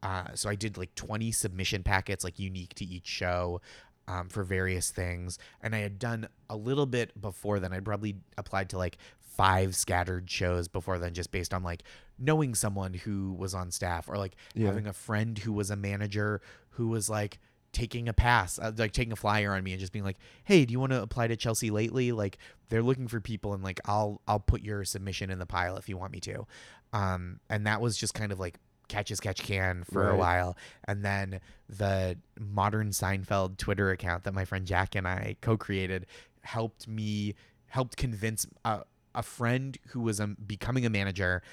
[0.04, 3.62] Uh, so I did like 20 submission packets, like unique to each show.
[4.10, 7.74] Um, for various things, and I had done a little bit before then.
[7.74, 11.84] I'd probably applied to like five scattered shows before then, just based on like
[12.18, 14.68] knowing someone who was on staff or like Yeah.
[14.68, 17.38] having a friend who was a manager who was like
[17.78, 20.66] taking a pass, uh, like taking a flyer on me and just being like, "Hey,
[20.66, 22.12] do you want to apply to Chelsea Lately?
[22.12, 22.38] Like
[22.70, 25.88] they're looking for people, and like I'll I'll put your submission in the pile if
[25.88, 26.48] you want me to."
[26.92, 30.58] Um, and that was just kind of like catch as catch can for a while,
[30.88, 36.08] and then the modern Seinfeld Twitter account that my friend Jack and I co-created
[36.42, 37.36] helped me
[37.68, 38.82] helped convince a,
[39.14, 41.44] a friend who was um, becoming a manager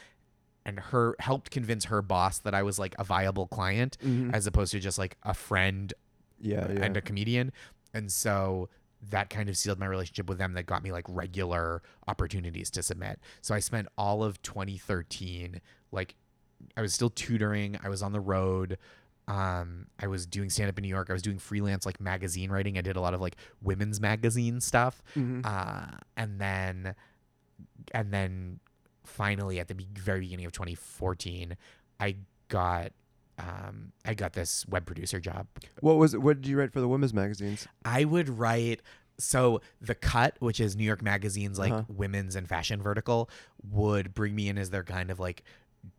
[0.65, 4.33] and her helped convince her boss that I was like a viable client Mhm.
[4.33, 5.93] as opposed to just like a friend
[6.45, 6.85] Yeah, yeah.
[6.85, 7.53] and a comedian.
[7.93, 8.69] And so
[9.11, 12.83] that kind of sealed my relationship with them that got me like regular opportunities to
[12.83, 13.19] submit.
[13.43, 15.61] So I spent all of 2013
[15.93, 16.15] like
[16.77, 18.79] I was still tutoring, I was on the road.
[19.27, 21.09] Um, I was doing stand up in New York.
[21.09, 22.77] I was doing freelance like magazine writing.
[22.77, 25.03] I did a lot of like women's magazine stuff.
[25.15, 25.45] Mhm.
[25.45, 26.95] Uh, and then
[27.93, 28.61] and then
[29.05, 31.57] finally at the be- very beginning of 2014,
[32.01, 32.17] I
[32.49, 32.93] got
[33.39, 35.47] um, I got this web producer job
[35.81, 36.17] what was?
[36.17, 37.67] What did you write for the women's magazines?
[37.85, 38.81] I would write
[39.19, 41.85] so the cut, which is New York Magazine's like Uh-huh.
[41.89, 43.29] women's and fashion vertical,
[43.71, 45.43] would bring me in as their kind of like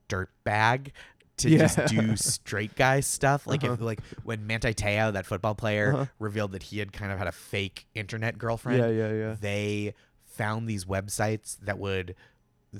[0.08, 0.91] dirt bag
[1.38, 3.45] to just do straight guy stuff.
[3.48, 3.84] Like if Uh-huh.
[3.86, 6.06] like when Manti Te'o, that football player, Uh-huh.
[6.19, 8.80] revealed that he had kind of had a fake internet girlfriend.
[8.80, 9.36] Yeah, yeah, yeah.
[9.39, 9.93] They
[10.26, 12.15] found these websites that would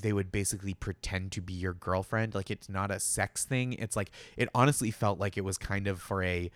[0.02, 2.36] they would basically pretend to be your girlfriend.
[2.36, 3.74] Like it's not a sex thing.
[3.74, 6.50] It's like it honestly felt like it was kind of for a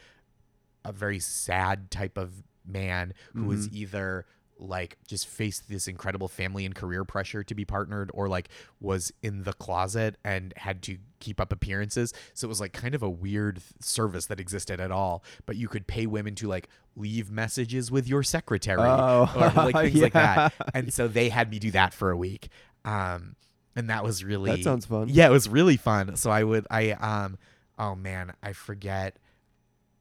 [0.85, 3.77] a very sad type of man who was Mm-hmm.
[3.77, 4.25] either
[4.61, 8.49] like just faced this incredible family and career pressure to be partnered or like
[8.81, 12.93] was in the closet and had to keep up appearances so it was like kind
[12.93, 16.67] of a weird service that existed at all but you could pay women to like
[16.97, 21.49] leave messages with your secretary Oh, or like things like that and so they had
[21.49, 22.49] me do that for a week
[22.85, 23.35] um
[23.75, 25.07] and that was really That sounds fun.
[25.09, 26.15] yeah, it was really fun.
[26.17, 27.37] So I would, I, um,
[27.77, 29.15] oh man, I forget,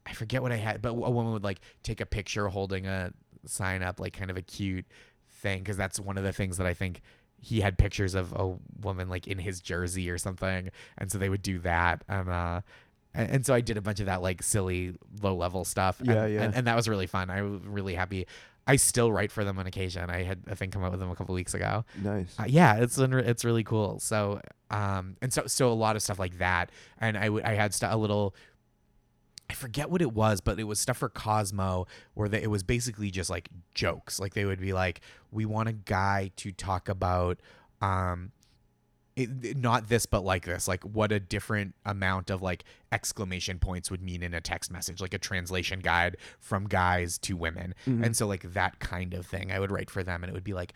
[0.05, 3.13] I forget what I had, but a woman would like take a picture holding a
[3.47, 4.87] sign up, like kind of a cute
[5.29, 7.03] thing, because that's one of the things that I think
[7.41, 11.29] he had pictures of a woman like in his jersey or something, and so they
[11.29, 12.61] would do that, and uh.
[13.15, 15.99] And, and so I did a bunch of that like silly low level stuff.
[16.03, 16.43] Yeah, and, yeah.
[16.43, 17.31] And, and that was really fun.
[17.31, 18.27] I was really happy.
[18.69, 20.11] I still write for them on occasion.
[20.11, 21.85] I had a thing come out with them a couple weeks ago.
[22.01, 22.39] Nice.
[22.39, 23.99] Uh, yeah, it's it's really cool.
[23.99, 27.55] So um and so so a lot of stuff like that, and I w- I
[27.55, 28.35] had st- a little.
[29.51, 32.63] I forget what it was, but it was stuff for Cosmo where they, it was
[32.63, 34.21] basically just like jokes.
[34.21, 35.01] Like they would be like,
[35.31, 37.41] "We want a guy to talk about,
[37.81, 38.33] um,
[39.19, 40.69] it, it- not this, but like this.
[40.69, 45.01] Like what a different amount of like exclamation points would mean in a text message,
[45.01, 47.75] like a translation guide from guys to women.
[47.87, 48.05] Mhm.
[48.05, 50.45] And so like that kind of thing, I would write for them, and it would
[50.45, 50.73] be like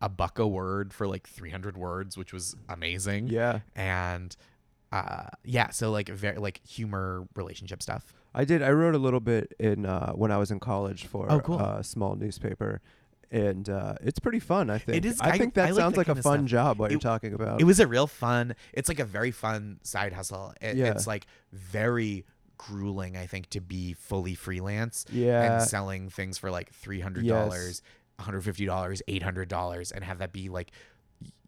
[0.00, 3.26] a buck a word for like 300 words, which was amazing.
[3.28, 3.60] Yeah.
[3.74, 4.36] And
[4.92, 8.12] uh, yeah, so like very like humor relationship stuff.
[8.34, 8.62] I did.
[8.62, 11.58] I wrote a little bit in uh, when I was in college for Oh, cool.
[11.58, 12.80] a small newspaper,
[13.30, 14.70] and uh, it's pretty fun.
[14.70, 14.98] I think.
[14.98, 15.20] it is.
[15.20, 16.78] I, I- think that I like sounds that like a fun job.
[16.78, 17.60] What you're talking about.
[17.60, 18.54] It was a real fun.
[18.72, 20.54] It's like a very fun side hustle.
[20.60, 20.86] It, Yeah.
[20.92, 22.24] It's like very
[22.56, 25.58] grueling, I think, to be fully freelance yeah.
[25.58, 27.82] and selling things for like three hundred dollars,
[28.16, 30.70] one hundred fifty dollars, eight hundred dollars, and have that be like,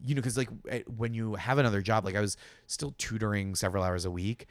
[0.03, 3.55] you know, because like eh, when you have another job, like I was still tutoring
[3.55, 4.47] several hours a week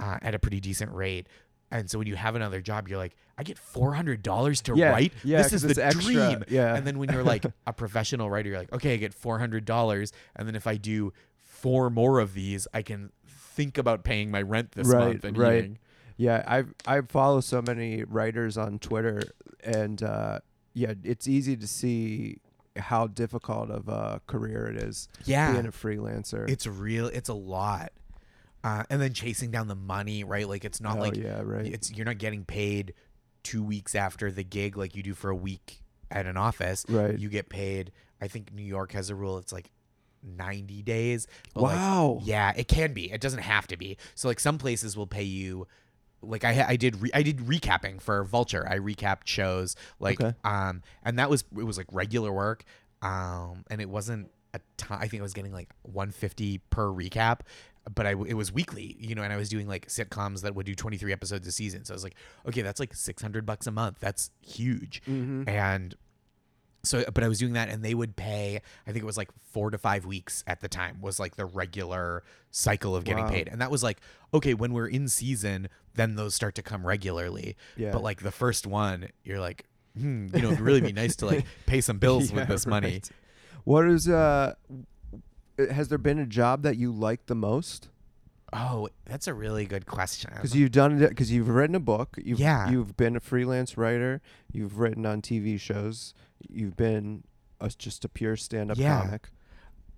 [0.00, 1.26] uh, at a pretty decent rate.
[1.72, 4.74] And so when you have another job, you're like, I get four hundred dollars to
[4.74, 5.12] Yeah, write.
[5.24, 6.44] yeah, this is the extra, dream.
[6.48, 6.76] yeah.
[6.76, 9.64] And then when you're like a professional writer, you're like, okay, I get four hundred
[9.64, 14.30] dollars, and then if I do four more of these, I can think about paying
[14.30, 15.58] my rent this Right, month and right.
[15.58, 15.78] eating.
[16.18, 16.64] Yeah, I
[16.98, 19.32] I follow so many writers on Twitter,
[19.64, 20.40] and uh,
[20.74, 22.38] yeah, it's easy to see
[22.76, 26.48] how difficult of a career it is Yeah, being a freelancer.
[26.48, 27.06] it's real.
[27.06, 27.92] It's a lot.
[28.64, 30.48] Uh, and then chasing down the money, right?
[30.48, 31.66] Like it's not oh like yeah, right.
[31.66, 32.94] it's you're not getting paid
[33.42, 36.86] two weeks after the gig like you do for a week at an office.
[36.88, 37.18] Right.
[37.18, 37.90] You get paid.
[38.20, 39.38] I think New York has a rule.
[39.38, 39.70] It's like
[40.22, 41.26] ninety days.
[41.54, 42.20] but, like, wow.
[42.22, 43.10] yeah, it can be.
[43.10, 43.96] It doesn't have to be.
[44.14, 45.66] So like some places will pay you
[46.22, 48.64] like I I did re- I did recapping for Vulture.
[48.68, 50.36] I recapped shows like Okay.
[50.44, 52.64] um and that was it was like regular work
[53.02, 54.98] um and it wasn't a ton.
[55.00, 57.40] I think I was getting like 150 per recap,
[57.94, 60.66] but I it was weekly, you know, and I was doing like sitcoms that would
[60.66, 61.84] do 23 episodes a season.
[61.84, 62.14] So I was like,
[62.46, 63.98] okay, that's like 600 bucks a month.
[64.00, 65.02] That's huge.
[65.08, 65.48] Mm-hmm.
[65.48, 65.94] And
[66.84, 69.30] so but I was doing that and they would pay I think it was like
[69.52, 73.30] 4 to 5 weeks at the time was like the regular cycle of getting Wow.
[73.30, 73.48] paid.
[73.48, 74.00] And that was like
[74.34, 77.56] okay, when we're in season, then those start to come regularly.
[77.76, 77.90] Yeah.
[77.92, 79.66] But like the first one, you're like,
[79.96, 82.66] hmm, you know, it'd really be nice to like pay some bills Yeah, with this
[82.66, 82.92] money.
[82.92, 83.10] right.
[83.64, 84.54] What is uh?
[85.58, 87.88] Has there been a job that you like the most?
[88.54, 90.30] Oh, that's a really good question.
[90.34, 91.08] Because you've done it.
[91.08, 92.16] Because you've written a book.
[92.22, 92.70] You've, Yeah.
[92.70, 94.20] You've been a freelance writer.
[94.52, 96.12] You've written on TV shows.
[96.50, 97.24] You've been
[97.60, 99.02] a, just a pure stand-up Yeah.
[99.02, 99.30] comic.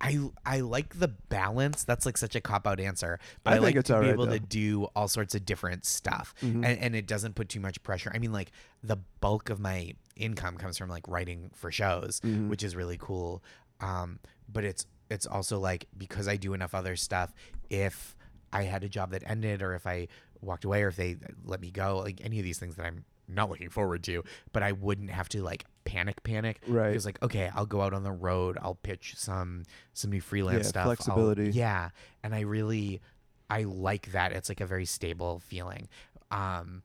[0.01, 1.85] I I like the balance.
[1.85, 4.25] That's like such a cop out answer, but I I, like to be alright, able
[4.25, 4.33] though.
[4.33, 6.55] to do all sorts of different stuff, Mhm.
[6.65, 8.11] and, and it doesn't put too much pressure.
[8.13, 8.51] I mean, like
[8.83, 12.49] the bulk of my income comes from like writing for shows, Mhm.
[12.49, 13.41] which is really cool.
[13.79, 14.19] Um,
[14.51, 17.33] but it's it's also like because I do enough other stuff.
[17.69, 18.15] If
[18.53, 20.07] I had a job that ended, or if I
[20.41, 23.05] walked away, or if they let me go, like any of these things that I'm
[23.27, 26.59] not looking forward to, but I wouldn't have to like panic, panic.
[26.67, 26.91] Right.
[26.91, 28.57] It was like, okay, I'll go out on the road.
[28.61, 30.81] I'll pitch some some new freelance Yeah, stuff.
[30.87, 31.49] I'll- flexibility.
[31.51, 31.89] yeah,
[32.23, 33.01] and I really,
[33.49, 34.31] I like that.
[34.31, 35.87] It's like a very stable feeling.
[36.31, 36.83] Um,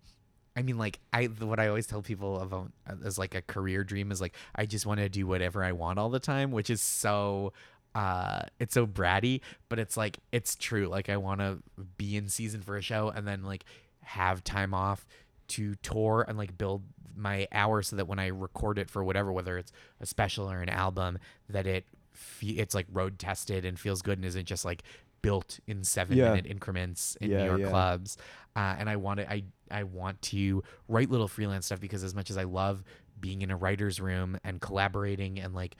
[0.56, 3.84] I mean, like I, what I always tell people about uh, as like a career
[3.84, 6.70] dream is like I just want to do whatever I want all the time, which
[6.70, 7.52] is so.
[7.95, 10.86] Uh, it's so bratty, but it's like it's true.
[10.86, 11.59] Like I want to
[11.97, 13.64] be in season for a show and then like
[14.03, 15.07] have time off
[15.49, 16.82] to tour and like build
[17.16, 20.62] my hours so that when I record it for whatever, whether it's a special or
[20.62, 21.18] an album,
[21.49, 24.82] that it fe- it's like road tested and feels good and isn't just like
[25.22, 26.30] built in seven Yeah.
[26.30, 27.68] minute increments in Yeah, New York yeah.
[27.70, 28.16] clubs.
[28.56, 32.14] Uh, and I want to I I want to write little freelance stuff because as
[32.14, 32.82] much as I love
[33.20, 35.76] being in a writer's room and collaborating and like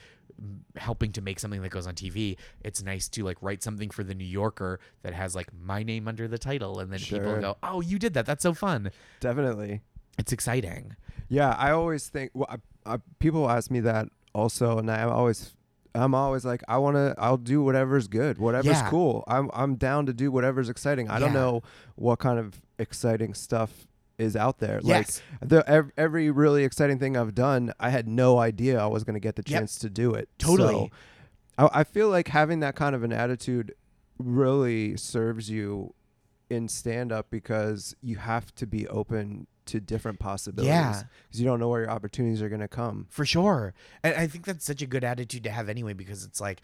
[0.76, 4.05] helping to make something that goes on TV, it's nice to like write something for
[4.05, 7.57] the New Yorker that has like my name under the title and then people go,
[7.62, 8.26] "Oh, you did that.
[8.26, 9.80] That's so fun." Definitely.
[10.18, 10.97] It's exciting.
[11.28, 15.55] Yeah, I always think well, I, I, people ask me that also, and I always,
[15.95, 18.88] I'm always like, I want to, I'll do whatever's good, whatever's Yeah.
[18.91, 19.24] cool.
[19.26, 21.11] I'm, I'm down to do whatever's exciting.
[21.11, 21.62] I don't know
[21.97, 23.86] what kind of exciting stuff
[24.18, 24.80] is out there.
[24.84, 25.22] Yes.
[25.41, 29.03] Like the ev- every really exciting thing I've done, I had no idea I was
[29.03, 29.59] going to get the Yep.
[29.61, 30.28] chance to do it.
[30.38, 30.91] Totally.
[31.59, 33.74] So, I, I feel like having that kind of an attitude
[34.18, 35.95] really serves you
[36.51, 41.03] in stand up because you have to be open to different possibilities Yeah.
[41.29, 43.07] because you don't know where your opportunities are going to come.
[43.11, 43.73] For sure.
[44.03, 46.61] And I think that's such a good attitude to have anyway because it's like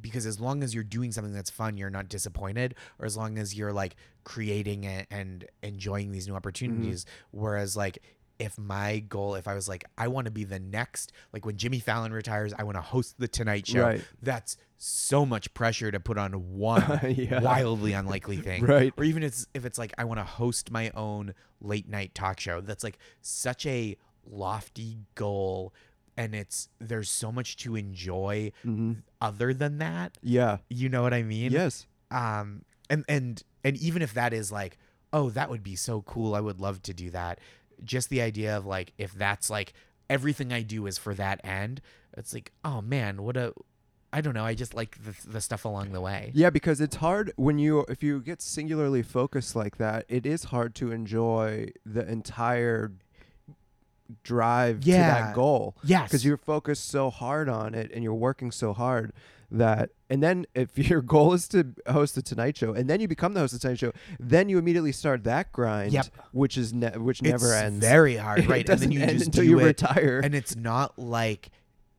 [0.00, 3.38] because as long as you're doing something that's fun, you're not disappointed or as long
[3.38, 6.36] as you're like creating it and enjoying these new mm-hmm.
[6.38, 7.98] opportunities whereas like
[8.40, 11.56] if my goal if I was like I want to be the next like when
[11.56, 13.82] Jimmy Fallon retires, I want to host the Tonight Show.
[13.82, 14.04] Right.
[14.22, 17.40] That's so much pressure to put on one Yeah.
[17.40, 18.64] wildly unlikely thing.
[18.64, 18.92] Right.
[18.96, 22.40] Or even it's if it's like I want to host my own late night talk
[22.40, 22.60] show.
[22.60, 25.72] That's like such a lofty goal
[26.16, 30.16] and it's there's so much to enjoy hmm other than that.
[30.22, 30.58] Yeah.
[30.70, 31.52] You know what I mean?
[31.52, 31.86] Yes.
[32.10, 34.78] Um and and and even if that is like,
[35.12, 36.34] oh, that would be so cool.
[36.34, 37.38] I would love to do that.
[37.84, 39.72] Just the idea of like if that's like
[40.08, 41.80] everything I do is for that end,
[42.16, 43.52] it's like, oh man, what a
[44.12, 44.44] I don't know.
[44.44, 46.32] I just like the, the stuff along the way.
[46.34, 50.44] Yeah, because it's hard when you if you get singularly focused like that, it is
[50.44, 52.92] hard to enjoy the entire
[54.24, 55.76] drive to that goal.
[55.84, 56.08] Yes.
[56.08, 59.12] because you're focused so hard on it and you're working so hard
[59.50, 63.08] that and then if your goal is to host the tonight show and then you
[63.08, 66.06] become the host of the tonight show then you immediately start that grind Yep.
[66.32, 68.68] which is ne- which never It's ends Very hard, right?
[68.68, 71.50] and then you just until you it, retire and it's not like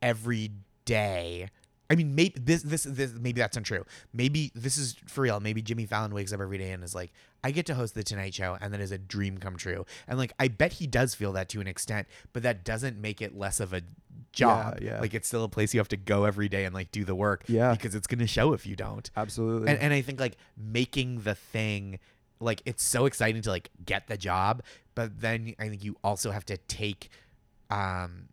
[0.02, 0.52] every
[0.86, 1.50] day.
[1.90, 3.84] I mean, maybe this, this, this, maybe that's untrue.
[4.14, 5.42] Maybe this is for real.
[5.42, 7.12] Maybe Jimmy Fallon wakes up every day and is like,
[7.44, 9.86] "I get to host the Tonight Show," and that is a dream come true.
[10.08, 13.22] And like, I bet he does feel that to an extent, but that doesn't make
[13.22, 13.82] it less of a
[14.32, 14.80] job.
[14.82, 15.00] yeah.
[15.00, 17.16] Like, it's still a place you have to go every day and like do the
[17.16, 17.44] work.
[17.48, 17.74] Yeah.
[17.74, 19.10] because it's gonna show if you don't.
[19.18, 22.00] absolutely And, and I think like making the thing,
[22.40, 24.64] like it's so exciting to like get the job,
[24.96, 27.10] but then I think you also have to take,
[27.70, 28.30] um,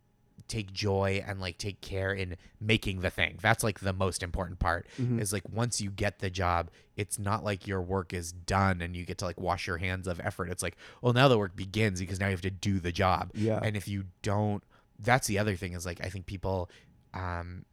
[0.47, 3.37] take joy and like take care in making the thing.
[3.39, 4.87] That's like the most important part.
[4.99, 5.21] Mhm.
[5.21, 8.95] Is like once you get the job, it's not like your work is done and
[8.95, 10.49] you get to like wash your hands of effort.
[10.49, 13.29] It's like, well, now the work begins because now you have to do the job.
[13.35, 13.59] Yeah.
[13.61, 14.63] And if you don't,
[14.99, 16.69] that's the other thing is like I think people,
[17.13, 17.65] um,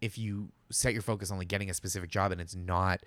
[0.00, 3.00] if you set your focus on like getting a specific job and it's not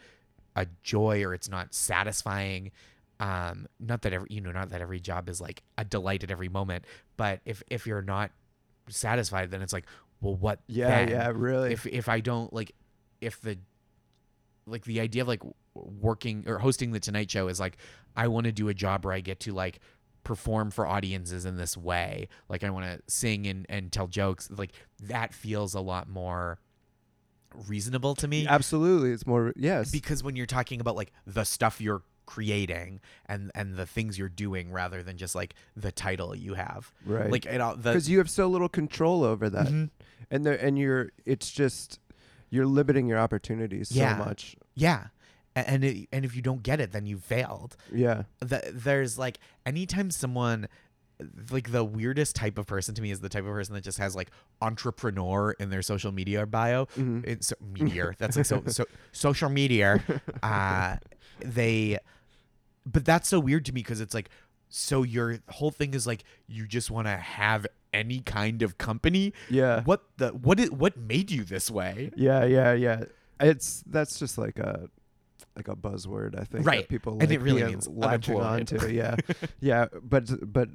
[0.56, 2.72] a joy or it's not satisfying,
[3.20, 6.32] um not that every you know not that every job is like a delight at
[6.32, 6.84] every moment
[7.16, 8.32] but if if you're not
[8.90, 9.86] satisfied then it's like
[10.20, 11.10] well what Yeah, then?
[11.10, 11.72] yeah, really.
[11.74, 12.72] if if i don't like
[13.22, 13.60] if the
[14.66, 15.44] like the idea of like
[15.76, 17.78] working or hosting the tonight show is like
[18.16, 19.80] i want to do a job where i get to like
[20.24, 24.50] perform for audiences in this way like i want to sing and and tell jokes
[24.52, 24.72] like
[25.02, 26.60] that feels a lot more
[27.68, 29.92] reasonable to me Absolutely, it's more yes.
[29.92, 34.30] because when you're talking about like the stuff you're creating and and the things you're
[34.30, 37.30] doing rather than just like the title you have right.
[37.30, 39.90] like it all because you have so little control over that, Mhm.
[40.32, 42.00] and there and you're it's just
[42.50, 44.18] you're limiting your opportunities Yeah.
[44.18, 44.56] so much.
[44.74, 45.08] yeah
[45.56, 47.76] and it, and if you don't get it then you failed.
[47.94, 50.68] Yeah, the, there's like anytime someone
[51.52, 53.98] like the weirdest type of person to me is the type of person that just
[54.00, 54.30] has like
[54.62, 56.86] entrepreneur in their social media bio.
[56.98, 57.26] Mhm.
[57.26, 58.16] it's so, meteor.
[58.18, 60.04] That's like so, so social media
[60.44, 60.98] uh
[61.40, 62.00] they
[62.86, 64.30] but that's so weird to me because it's like
[64.70, 69.34] so your whole thing is like you just want to have any kind of company?
[69.50, 72.12] Yeah, what the what is what made you this way?
[72.16, 73.04] Yeah, yeah, yeah.
[73.40, 74.90] It's that's just like a
[75.56, 76.40] like a buzzword.
[76.40, 76.80] I think Right.
[76.82, 78.88] that people And it like really being means latching onto.
[78.88, 79.16] Yeah,
[79.60, 80.70] yeah, but but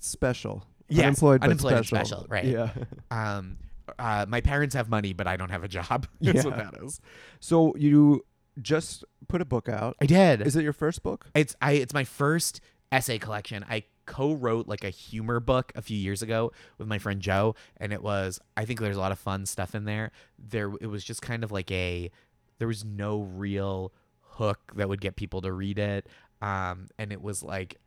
[0.00, 0.64] special.
[0.88, 2.06] Yes, unemployed, but unemployed and special.
[2.24, 2.44] special, right.
[2.44, 2.70] Yeah.
[3.10, 3.58] um
[3.98, 7.00] uh my parents have money but i don't have a job that's what that is
[7.40, 8.24] So you
[8.62, 9.96] just put a book out.
[10.00, 11.26] i did Is it your first book?
[11.34, 12.60] It's I it's my first
[12.92, 13.64] essay collection.
[13.68, 17.92] I co-wrote like a humor book a few years ago with my friend Joe and
[17.92, 20.10] it was I think there's a lot of fun stuff in there.
[20.38, 22.10] There it was just kind of like a
[22.58, 23.92] there was no real
[24.40, 26.08] hook that would get people to read it.
[26.42, 27.78] Um and it was like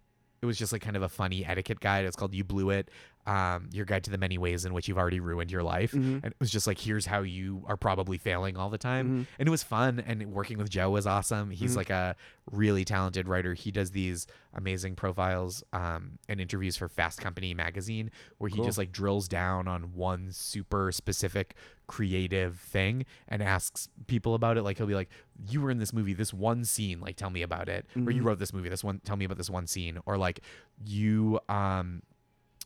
[0.42, 2.06] it was just like kind of a funny etiquette guide.
[2.06, 2.92] It's called You Blew It.
[3.26, 5.94] Um, your guide to the many ways in which you've already ruined your life.
[5.94, 6.16] Mhm.
[6.16, 9.28] And it was just like, here's how you are probably failing all the time Mhm.
[9.40, 11.78] and it was fun and working with joe was awesome he's Mhm.
[11.78, 12.16] like a
[12.52, 18.12] really talented writer he does these amazing profiles um, and interviews for fast company magazine
[18.40, 18.66] where he Cool.
[18.66, 21.56] just like drills down on one super specific
[21.88, 25.10] creative thing and asks people about it like he'll be like
[25.48, 28.22] you were in this movie this one scene like tell me about it or you
[28.22, 28.26] Mhm.
[28.26, 30.42] wrote this movie this one tell me about this one scene or like
[30.84, 32.02] you um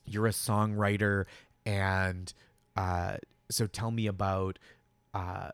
[0.07, 1.25] you're a songwriter
[1.65, 2.33] and
[2.75, 3.17] uh
[3.49, 4.59] so tell me about
[5.13, 5.49] uh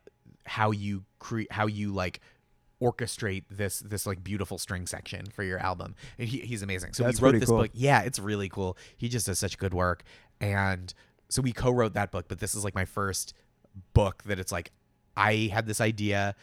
[0.45, 2.19] how you create how you like
[2.81, 5.95] orchestrate this this like beautiful string section for your album.
[6.19, 6.93] And he, he's amazing.
[6.93, 7.59] So That's we wrote this cool.
[7.59, 7.71] book.
[7.73, 8.77] Yeah it's really cool.
[8.97, 10.03] He just does such good work.
[10.41, 10.93] And
[11.29, 13.33] so we co-wrote that book but this is like my first
[13.93, 14.71] book that it's like
[15.15, 16.35] i had this idea.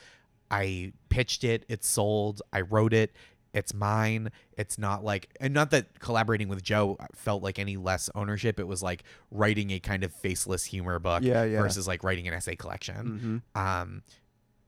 [0.50, 1.64] I pitched it.
[1.68, 2.42] It sold.
[2.52, 3.12] I wrote it
[3.52, 8.08] it's mine it's not like and not that collaborating with joe felt like any less
[8.14, 11.60] ownership it was like writing a kind of faceless humor book Yeah, yeah.
[11.60, 13.60] versus like writing an essay collection Mhm.
[13.60, 14.02] um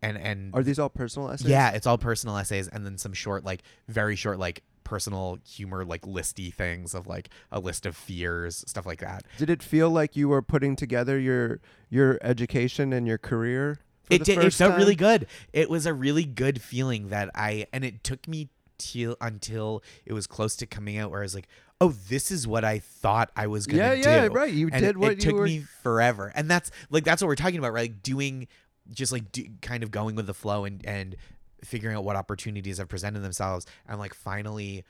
[0.03, 1.47] and and Are these all personal essays?
[1.49, 5.85] yeah it's all personal essays and then some short like very short like personal humor
[5.85, 9.91] like listy things of like a list of fears stuff like that Did it feel
[9.91, 13.78] like you were putting together your your education and your career?
[14.11, 17.85] It did it felt really good it was a really good feeling that i and
[17.85, 18.49] it took me
[18.91, 21.49] till until it was close to coming out where i was like
[21.80, 24.53] oh this is what i thought i was gonna Yeah, do yeah, right.
[24.53, 25.45] You and did it, what it you took were.
[25.45, 28.49] me forever and that's like that's what we're talking about right like doing
[28.91, 31.14] just like do, kind of going with the flow and and
[31.64, 34.85] figuring out what opportunities have presented themselves and like finally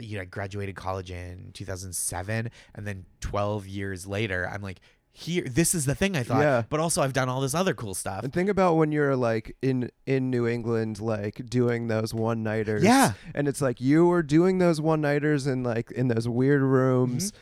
[0.00, 4.80] you know I graduated college in 2007 and then 12 years later I'm like
[5.20, 6.62] here this is the thing I thought Yeah.
[6.68, 9.56] but also I've done all this other cool stuff And think about when you're like
[9.62, 12.82] in in New England, like doing those one nighters.
[12.82, 13.12] Yeah.
[13.34, 16.72] and it's like you were doing those one nighters in like in those weird Mm-hmm.
[16.72, 17.32] rooms,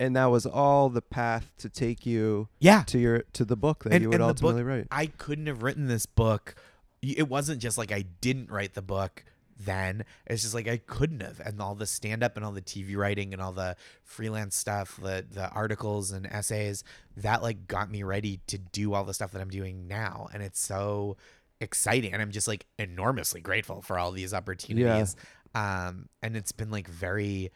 [0.00, 3.84] and that was all the path to take you yeah to your to the book
[3.84, 4.86] that And- you would the book- ultimately write.
[4.90, 6.54] I couldn't have written this book.
[7.02, 9.24] It wasn't just like I didn't write the book
[9.58, 10.04] then.
[10.26, 11.40] It's just like I couldn't have.
[11.40, 14.98] And all the stand up and all the TV writing and all the freelance stuff,
[15.02, 16.84] the the articles and essays,
[17.16, 20.28] that like got me ready to do all the stuff that I'm doing now.
[20.32, 21.16] And it's so
[21.60, 22.12] exciting.
[22.12, 25.16] And I'm just like enormously grateful for all these opportunities.
[25.54, 27.52] Um and it's been like very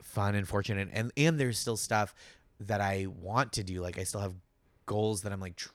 [0.00, 2.14] fun and fortunate and and there's still stuff
[2.60, 3.80] that I want to do.
[3.80, 4.34] Like I still have
[4.86, 5.70] goals that I'm like tr-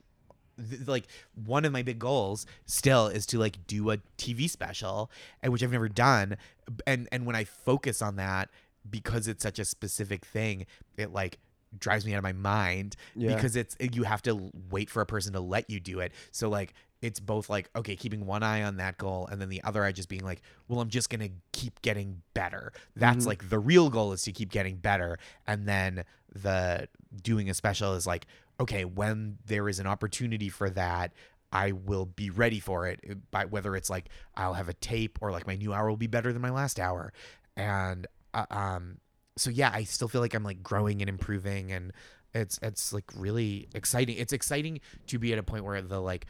[0.70, 1.08] th- like
[1.46, 5.10] one of my big goals still is to like do a TV special
[5.42, 6.38] and which I've never done
[6.86, 8.50] and and when I focus on that
[8.90, 10.66] because it's such a specific thing
[10.98, 11.40] it like
[11.78, 13.36] drives me out of my mind Yeah.
[13.36, 16.50] because it's you have to wait for a person to let you do it so
[16.50, 19.84] like it's both like okay keeping one eye on that goal and then the other
[19.84, 23.28] eye just being like well i'm just gonna keep getting better that's Mhm.
[23.28, 26.88] like the real goal is to keep getting better and then the
[27.22, 28.26] doing a special is like
[28.60, 31.14] okay when there is an opportunity for that
[31.50, 35.20] I will be ready for it uh, by whether it's like I'll have a tape
[35.22, 37.14] or like my new hour will be better than my last hour.
[37.56, 38.98] And uh, um
[39.38, 41.94] so yeah i still feel like i'm like growing and improving and
[42.34, 44.18] it's it's like really exciting.
[44.18, 46.26] It's exciting to be at a point where the like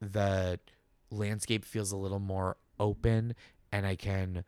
[0.00, 0.58] the
[1.10, 3.34] landscape feels a little more open
[3.72, 4.44] and i can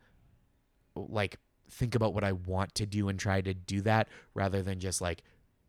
[0.95, 1.37] like
[1.69, 5.01] think about what i want to do and try to do that rather than just
[5.01, 5.23] like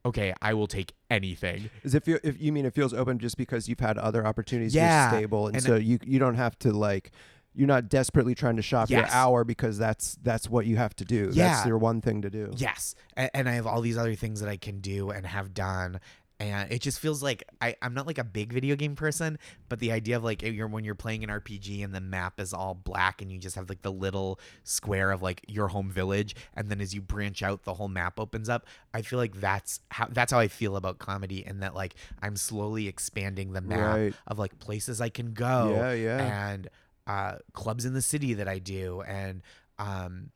[0.04, 3.36] okay i will take anything Is it feel if you mean it feels open just
[3.36, 6.58] because you've had other opportunities Yeah, you're stable and, and- so you you don't have
[6.60, 7.10] to like
[7.56, 11.04] you're not desperately trying to shop your hour because that's that's what you have to
[11.04, 11.26] do.
[11.26, 11.66] That's Yeah.
[11.68, 12.50] your one thing to do.
[12.56, 15.54] Yes, and, and I have all these other things that I can do and have
[15.54, 16.00] done,
[16.44, 19.38] and it just feels like I, I'm not like a big video game person,
[19.68, 22.52] but the idea of like you're when you're playing an RPG and the map is
[22.52, 26.34] all black and you just have like the little square of like your home village,
[26.54, 28.66] and then as you branch out, the whole map opens up.
[28.92, 32.36] I feel like that's how that's how I feel about comedy, and that like I'm
[32.36, 34.14] slowly expanding the map Right.
[34.26, 36.50] of like places I can go Yeah, yeah.
[36.52, 36.68] and
[37.06, 39.42] uh, clubs in the city that I do, and
[39.78, 40.30] um,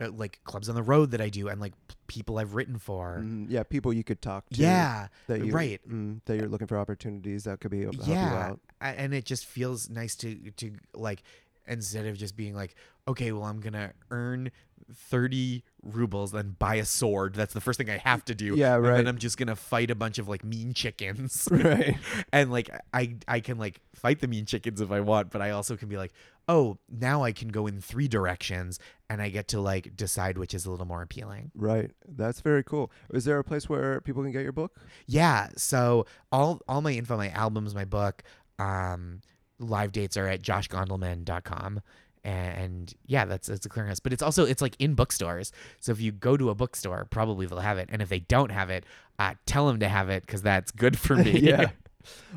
[0.00, 2.78] uh, like clubs on the road that I do, and like p- people I've written
[2.78, 3.20] for.
[3.22, 4.60] Mm, yeah, people you could talk to.
[4.60, 5.80] Yeah, that you, right.
[5.88, 8.60] Mm, that you're looking for opportunities that could be help you yeah, out.
[8.80, 11.22] I- and it just feels nice to to like
[11.66, 12.74] instead of just being like,
[13.08, 14.50] okay, well, I'm gonna earn
[14.92, 17.34] thirty rubles, then buy a sword.
[17.34, 18.54] That's the first thing I have to do.
[18.56, 18.96] Yeah, And right.
[18.96, 21.48] then I'm just gonna fight a bunch of like mean chickens.
[21.54, 21.96] Right.
[22.32, 25.50] and like I I can like fight the mean chickens if I want, but I
[25.50, 26.12] also can be like,
[26.48, 28.78] oh, now I can go in three directions
[29.08, 31.50] and I get to like decide which is a little more appealing.
[31.54, 31.90] Right.
[32.06, 32.90] That's very cool.
[33.12, 34.78] Is there a place where people can get your book?
[35.06, 38.22] Yeah, so all all my info, my albums, my book,
[38.58, 39.20] um,
[39.58, 41.80] live dates are at joshgondelman.com.
[42.26, 44.00] And yeah, that's it's a clearinghouse.
[44.02, 45.52] But it's also it's like in bookstores.
[45.80, 47.90] So if you go to a bookstore, probably they'll have it.
[47.92, 48.84] And if they don't have it,
[49.18, 51.38] uh, tell them to have it because that's good for me.
[51.40, 51.70] yeah.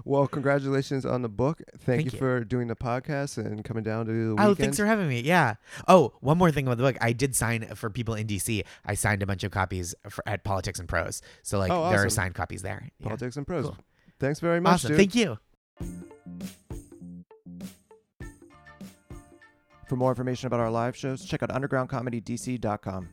[0.05, 1.61] Well, congratulations on the book.
[1.79, 2.17] Thank, Thank you, you.
[2.19, 4.39] for doing the podcast and coming down to the weekend.
[4.49, 5.21] Oh, thanks for having me.
[5.21, 5.55] Yeah.
[5.87, 6.97] Oh, one more thing about the book.
[7.01, 8.63] I did sign for people in DC.
[8.85, 11.21] I signed a bunch of copies for, at Politics and Prose.
[11.43, 12.89] So like Oh, there are signed copies there.
[12.99, 13.03] Yeah.
[13.07, 13.65] Politics and Prose.
[13.65, 13.77] Cool.
[14.19, 14.89] Thanks very much, Awesome.
[14.89, 14.97] dude.
[14.97, 15.37] Thank you.
[19.87, 23.09] For more information about our live shows, check out undergroundcomedydc.com.